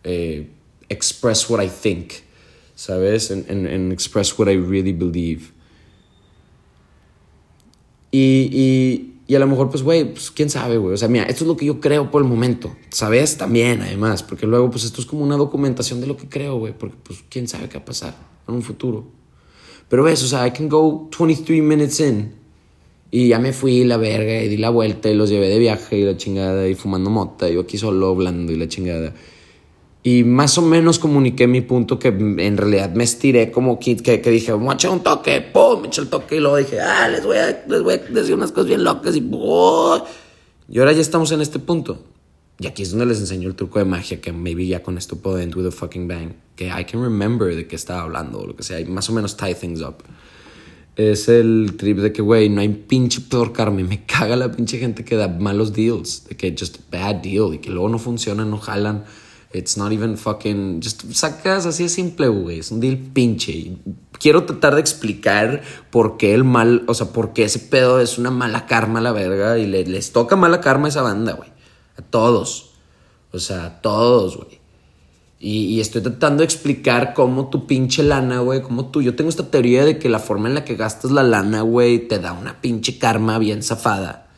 eh, 0.05 0.45
express 0.89 1.51
what 1.51 1.63
I 1.63 1.69
think. 1.69 2.25
¿Sabes? 2.75 3.31
En, 3.31 3.93
express 3.93 4.39
what 4.39 4.49
I 4.49 4.57
really 4.57 4.93
believe. 4.93 5.53
Y, 8.11 9.09
y, 9.27 9.35
a 9.35 9.39
lo 9.39 9.47
mejor, 9.47 9.71
pues, 9.71 9.83
güey, 9.83 10.13
pues, 10.13 10.31
quién 10.31 10.51
sabe, 10.51 10.77
güey. 10.77 10.95
O 10.95 10.97
sea, 10.97 11.09
mira, 11.09 11.25
esto 11.25 11.45
es 11.45 11.49
lo 11.49 11.57
que 11.57 11.65
yo 11.65 11.81
creo 11.81 12.11
por 12.11 12.23
el 12.23 12.29
momento. 12.29 12.77
¿Sabes? 12.91 13.39
También, 13.39 13.81
además, 13.81 14.23
porque 14.23 14.47
luego, 14.47 14.71
pues, 14.71 14.85
esto 14.85 15.01
es 15.01 15.07
como 15.07 15.23
una 15.25 15.37
documentación 15.37 16.01
de 16.01 16.07
lo 16.07 16.17
que 16.17 16.29
creo, 16.29 16.59
güey. 16.59 16.75
Porque, 16.77 16.97
pues, 17.03 17.25
quién 17.29 17.49
sabe 17.49 17.69
qué 17.69 17.79
va 17.79 17.83
a 17.83 17.87
pasar 17.87 18.15
en 18.47 18.55
un 18.55 18.63
futuro. 18.63 19.07
Pero 19.89 20.03
ves, 20.05 20.23
o 20.23 20.27
sea, 20.27 20.47
I 20.47 20.51
can 20.53 20.69
go 20.69 21.09
23 21.11 21.63
minutes 21.63 22.01
in. 22.01 22.33
Y 23.11 23.29
ya 23.29 23.39
me 23.39 23.53
fui 23.53 23.85
la 23.85 23.99
verga 23.99 24.43
y 24.43 24.49
di 24.49 24.57
la 24.57 24.71
vuelta 24.71 25.11
y 25.11 25.15
los 25.15 25.29
llevé 25.29 25.49
de 25.49 25.59
viaje 25.59 25.99
y 25.99 26.05
la 26.05 26.17
chingada 26.17 26.67
y 26.67 26.75
fumando 26.75 27.11
mota. 27.11 27.49
Y 27.49 27.55
yo 27.55 27.61
aquí 27.61 27.77
solo 27.77 28.09
hablando 28.09 28.53
y 28.53 28.57
la 28.57 28.69
chingada. 28.69 29.13
Y 30.05 30.25
más 30.25 30.59
o 30.59 30.63
menos 30.63 30.99
comuniqué 30.99 31.47
mi 31.47 31.61
punto 31.61 31.99
que 31.99 32.09
en 32.09 32.57
realidad 32.57 32.91
me 32.93 33.05
estiré 33.05 33.53
como 33.53 33.79
que, 33.79 33.97
que, 33.97 34.31
dije, 34.31 34.51
vamos 34.51 34.73
a 34.73 34.75
echar 34.75 34.91
un 34.91 35.01
toque, 35.01 35.41
pum, 35.41 35.83
me 35.83 35.87
eché 35.87 36.01
el 36.01 36.09
toque 36.09 36.37
y 36.37 36.41
luego 36.41 36.57
dije, 36.57 36.81
ah, 36.81 37.09
les 37.09 37.25
voy 37.25 37.37
a, 37.37 37.65
les 37.69 37.83
voy 37.83 37.95
a 37.95 37.99
decir 37.99 38.35
unas 38.35 38.51
cosas 38.51 38.67
bien 38.67 38.83
locas 38.83 39.15
y 39.15 39.23
Y 40.69 40.79
ahora 40.81 40.93
ya 40.93 41.01
estamos 41.01 41.31
en 41.31 41.41
este 41.41 41.61
punto. 41.61 42.03
Y 42.59 42.67
aquí 42.67 42.83
es 42.83 42.91
donde 42.91 43.07
les 43.07 43.21
enseño 43.21 43.49
el 43.49 43.55
truco 43.55 43.79
de 43.79 43.85
magia 43.85 44.21
que 44.21 44.33
maybe 44.33 44.67
ya 44.67 44.83
con 44.83 44.99
esto 44.99 45.17
puedo 45.17 45.39
end 45.39 45.57
with 45.57 45.67
a 45.67 45.71
fucking 45.71 46.09
bang. 46.09 46.35
Que 46.57 46.67
I 46.67 46.85
can 46.85 47.03
remember 47.03 47.55
de 47.55 47.67
qué 47.67 47.77
estaba 47.77 48.03
hablando 48.03 48.41
o 48.41 48.47
lo 48.47 48.57
que 48.57 48.63
sea. 48.63 48.81
Y 48.81 48.85
más 48.85 49.09
o 49.09 49.13
menos 49.13 49.37
tie 49.37 49.55
things 49.55 49.83
up. 49.83 49.97
Es 50.97 51.29
el 51.29 51.75
trip 51.77 51.99
de 51.99 52.13
que, 52.13 52.23
güey, 52.23 52.49
no 52.49 52.61
hay 52.61 52.69
pinche 52.69 53.21
peor 53.21 53.53
karma. 53.53 53.81
Me 53.83 54.05
caga 54.07 54.37
la 54.37 54.51
pinche 54.51 54.79
gente 54.79 55.05
que 55.05 55.17
da 55.17 55.29
malos 55.29 55.73
deals. 55.73 56.25
De 56.29 56.37
que 56.37 56.55
just 56.59 56.79
bad 56.91 57.17
deal. 57.17 57.55
Y 57.55 57.59
que 57.59 57.71
luego 57.71 57.89
no 57.89 57.99
funcionan, 57.99 58.51
no 58.51 58.59
jalan 58.59 59.05
It's 59.53 59.77
not 59.77 59.93
even 59.93 60.17
fucking. 60.17 60.81
Just 60.83 61.05
sacas 61.13 61.67
así 61.67 61.85
de 61.85 61.89
simple, 61.89 62.29
güey. 62.29 62.59
Es 62.59 62.71
un 62.71 62.81
deal 62.81 62.97
pinche. 62.97 63.77
Quiero 64.19 64.45
tratar 64.45 64.75
de 64.75 64.81
explicar 64.81 65.63
por 65.91 66.17
qué 66.17 66.35
el 66.35 66.45
mal. 66.45 66.85
O 66.89 66.95
sea, 66.95 67.09
por 67.09 67.33
qué 67.33 67.45
ese 67.45 67.59
pedo 67.59 68.01
es 68.01 68.19
una 68.19 68.31
mala 68.31 68.67
karma 68.67 69.01
a 69.01 69.03
la 69.03 69.13
verga. 69.13 69.59
Y 69.59 69.67
les 69.67 70.13
toca 70.13 70.37
mala 70.37 70.61
karma 70.61 70.87
a 70.87 70.89
esa 70.89 71.03
banda, 71.03 71.35
güey. 71.35 71.51
A 71.99 72.03
todos. 72.03 72.73
O 73.33 73.39
sea, 73.39 73.67
a 73.67 73.81
todos, 73.83 74.37
güey. 74.37 74.61
Y, 75.39 75.65
y, 75.65 75.81
estoy 75.81 76.03
tratando 76.03 76.43
de 76.43 76.45
explicar 76.45 77.15
cómo 77.15 77.51
tu 77.51 77.67
pinche 77.67 78.05
lana, 78.05 78.39
güey, 78.39 78.63
cómo 78.63 78.91
tú. 78.91 79.03
Yo 79.03 79.17
tengo 79.17 79.29
esta 79.29 79.51
teoría 79.51 79.85
de 79.85 79.99
que 79.99 80.09
la 80.09 80.21
forma 80.21 80.49
en 80.49 80.55
la 80.55 80.65
que 80.65 80.77
gastas 80.77 81.11
la 81.11 81.25
lana, 81.25 81.63
güey, 81.63 82.07
te 82.07 82.21
da 82.21 82.33
una 82.33 82.61
pinche 82.61 82.97
karma 82.97 83.39
bien 83.39 83.65
zafada. 83.65 84.31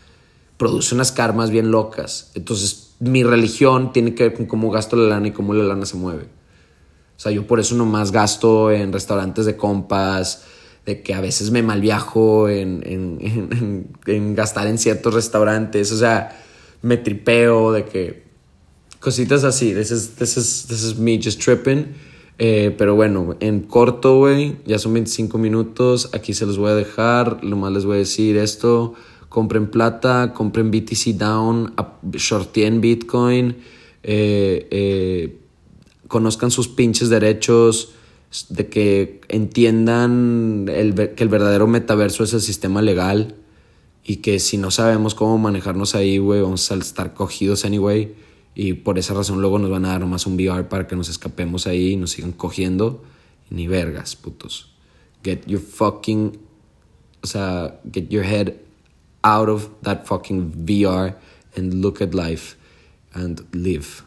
Produce 0.57 0.95
unas 0.95 1.13
karmas 1.13 1.51
bien 1.51 1.71
locas. 1.71 2.31
Entonces, 2.35 2.94
mi 3.01 3.23
religión 3.23 3.93
tiene 3.93 4.15
que 4.15 4.25
ver 4.25 4.35
con 4.35 4.47
cómo 4.47 4.71
gasto 4.71 4.97
la 4.97 5.09
lana 5.09 5.29
y 5.29 5.31
cómo 5.33 5.55
la 5.55 5.65
lana 5.65 5.87
se 5.87 5.97
mueve. 5.97 6.25
O 7.17 7.21
sea, 7.21 7.33
yo 7.33 7.47
por 7.47 7.61
eso 7.61 7.75
nomás 7.75 8.13
gasto 8.13 8.71
en 8.71 8.93
restaurantes 8.93 9.47
de 9.47 9.57
compas, 9.57 10.45
de 10.85 11.03
que 11.03 11.15
a 11.15 11.21
veces 11.21 11.51
me 11.51 11.63
malviajo 11.63 12.49
en, 12.49 12.83
en, 12.85 13.89
en, 14.07 14.35
gastar 14.35 14.67
en 14.67 14.79
ciertos 14.79 15.15
restaurantes, 15.15 15.93
o 15.93 15.97
sea, 15.97 16.41
me 16.83 16.97
tripeo 16.97 17.73
de 17.73 17.85
que 17.85 18.25
cositas 19.01 19.45
así, 19.45 19.73
this 19.73 19.91
is, 19.91 20.11
this 20.17 20.37
is, 20.37 20.67
this 20.69 20.83
is 20.83 20.99
me 20.99 21.21
just 21.23 21.43
tripping. 21.43 21.95
Eh, 22.39 22.75
pero 22.77 22.97
bueno, 22.97 23.37
en 23.39 23.61
corto, 23.61 24.19
güey, 24.19 24.57
ya 24.67 24.81
son 24.81 24.93
25 24.95 25.39
minutos, 25.39 26.11
aquí 26.13 26.35
se 26.35 26.47
los 26.47 26.59
voy 26.59 26.73
a 26.73 26.75
dejar, 26.75 27.45
lo 27.45 27.57
más 27.57 27.73
les 27.73 27.85
voy 27.85 27.95
a 27.95 27.99
decir 27.99 28.37
esto, 28.37 28.95
compren 29.35 29.67
plata, 29.69 30.33
compren 30.33 30.71
BTC 30.71 31.19
down, 31.19 31.75
shorteen 32.13 32.81
Bitcoin, 32.81 33.57
eh, 34.05 34.69
eh, 34.71 35.41
conozcan 36.07 36.53
sus 36.53 36.69
pinches 36.69 37.09
derechos, 37.09 37.95
de 38.49 38.69
que 38.69 39.21
entiendan 39.29 40.67
el, 40.69 40.95
que 41.17 41.25
el 41.25 41.29
verdadero 41.29 41.67
metaverso 41.67 42.23
es 42.23 42.33
el 42.33 42.43
sistema 42.43 42.81
legal 42.81 43.35
y 44.05 44.17
que 44.17 44.39
si 44.39 44.57
no 44.57 44.71
sabemos 44.71 45.17
cómo 45.17 45.37
manejarnos 45.37 45.97
ahí, 45.97 46.19
güey, 46.19 46.41
vamos 46.41 46.71
a 46.71 46.77
estar 46.77 47.13
cogidos 47.13 47.65
anyway. 47.65 48.15
Y 48.55 48.75
por 48.75 49.01
esa 49.01 49.15
razón 49.15 49.41
luego 49.41 49.59
nos 49.59 49.69
van 49.69 49.85
a 49.85 49.89
dar 49.89 50.07
más 50.07 50.27
un 50.29 50.35
VR 50.35 50.69
para 50.69 50.87
que 50.87 50.95
nos 50.95 51.09
escapemos 51.09 51.67
ahí 51.67 51.95
y 51.95 51.97
nos 51.97 52.13
sigan 52.13 52.31
cogiendo. 52.31 53.03
Ni 53.51 53.67
vergas, 53.67 54.15
putos. 54.15 54.77
Get 55.25 55.45
your 55.47 55.61
fucking... 55.61 56.39
O 57.21 57.27
sea, 57.27 57.81
get 57.91 58.11
your 58.11 58.23
head 58.23 58.64
out 59.25 59.49
of 59.49 59.69
that 59.83 60.07
fucking 60.07 60.53
VR 60.53 61.15
and 61.57 61.83
look 61.83 62.01
at 62.01 62.15
life 62.15 62.57
and 63.15 63.45
live. 63.55 64.05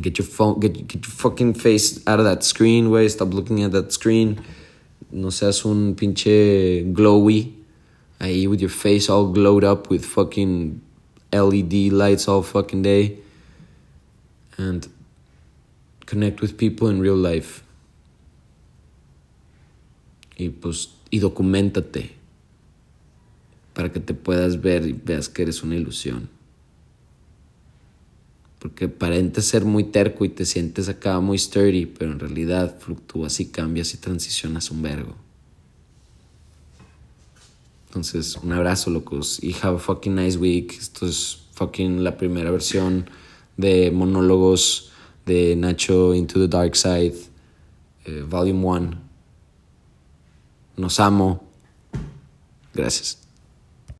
Get 0.00 0.18
your 0.18 0.26
phone, 0.26 0.58
get, 0.58 0.88
get 0.88 1.06
your 1.06 1.12
fucking 1.12 1.54
face 1.54 2.04
out 2.06 2.18
of 2.18 2.24
that 2.24 2.42
screen, 2.42 2.90
way. 2.90 3.08
Stop 3.08 3.32
looking 3.32 3.62
at 3.62 3.72
that 3.72 3.92
screen. 3.92 4.42
No 5.10 5.30
seas 5.30 5.64
un 5.64 5.94
pinche 5.94 6.92
glowy. 6.92 7.52
Ahí 8.18 8.48
with 8.48 8.60
your 8.60 8.70
face 8.70 9.08
all 9.08 9.32
glowed 9.32 9.64
up 9.64 9.90
with 9.90 10.04
fucking 10.04 10.80
LED 11.32 11.92
lights 11.92 12.26
all 12.26 12.42
fucking 12.42 12.82
day. 12.82 13.18
And 14.56 14.88
connect 16.06 16.40
with 16.40 16.56
people 16.56 16.88
in 16.88 17.00
real 17.00 17.16
life. 17.16 17.62
Y 20.38 20.48
pues, 20.48 20.88
y 21.10 21.20
documentate 21.20 22.21
para 23.74 23.92
que 23.92 24.00
te 24.00 24.14
puedas 24.14 24.60
ver 24.60 24.86
y 24.86 24.92
veas 24.92 25.28
que 25.28 25.42
eres 25.42 25.62
una 25.62 25.76
ilusión. 25.76 26.28
Porque 28.58 28.84
aparentes 28.84 29.46
ser 29.46 29.64
muy 29.64 29.84
terco 29.84 30.24
y 30.24 30.28
te 30.28 30.44
sientes 30.44 30.88
acá 30.88 31.18
muy 31.20 31.38
sturdy, 31.38 31.86
pero 31.86 32.12
en 32.12 32.20
realidad 32.20 32.78
fluctúas 32.78 33.40
y 33.40 33.46
cambias 33.46 33.94
y 33.94 33.96
transicionas 33.96 34.70
un 34.70 34.82
vergo. 34.82 35.16
Entonces, 37.88 38.36
un 38.36 38.52
abrazo, 38.52 38.90
locos. 38.90 39.42
Y 39.42 39.54
have 39.62 39.76
a 39.76 39.78
fucking 39.78 40.14
nice 40.14 40.38
week. 40.38 40.72
Esto 40.78 41.06
es 41.06 41.42
fucking 41.52 42.02
la 42.02 42.16
primera 42.16 42.50
versión 42.50 43.10
de 43.56 43.90
monólogos 43.90 44.92
de 45.26 45.54
Nacho 45.56 46.14
Into 46.14 46.40
the 46.40 46.48
Dark 46.48 46.74
Side, 46.74 47.16
eh, 48.06 48.24
Volume 48.26 48.64
1. 48.64 48.90
Nos 50.76 51.00
amo. 51.00 51.44
Gracias. 52.72 53.21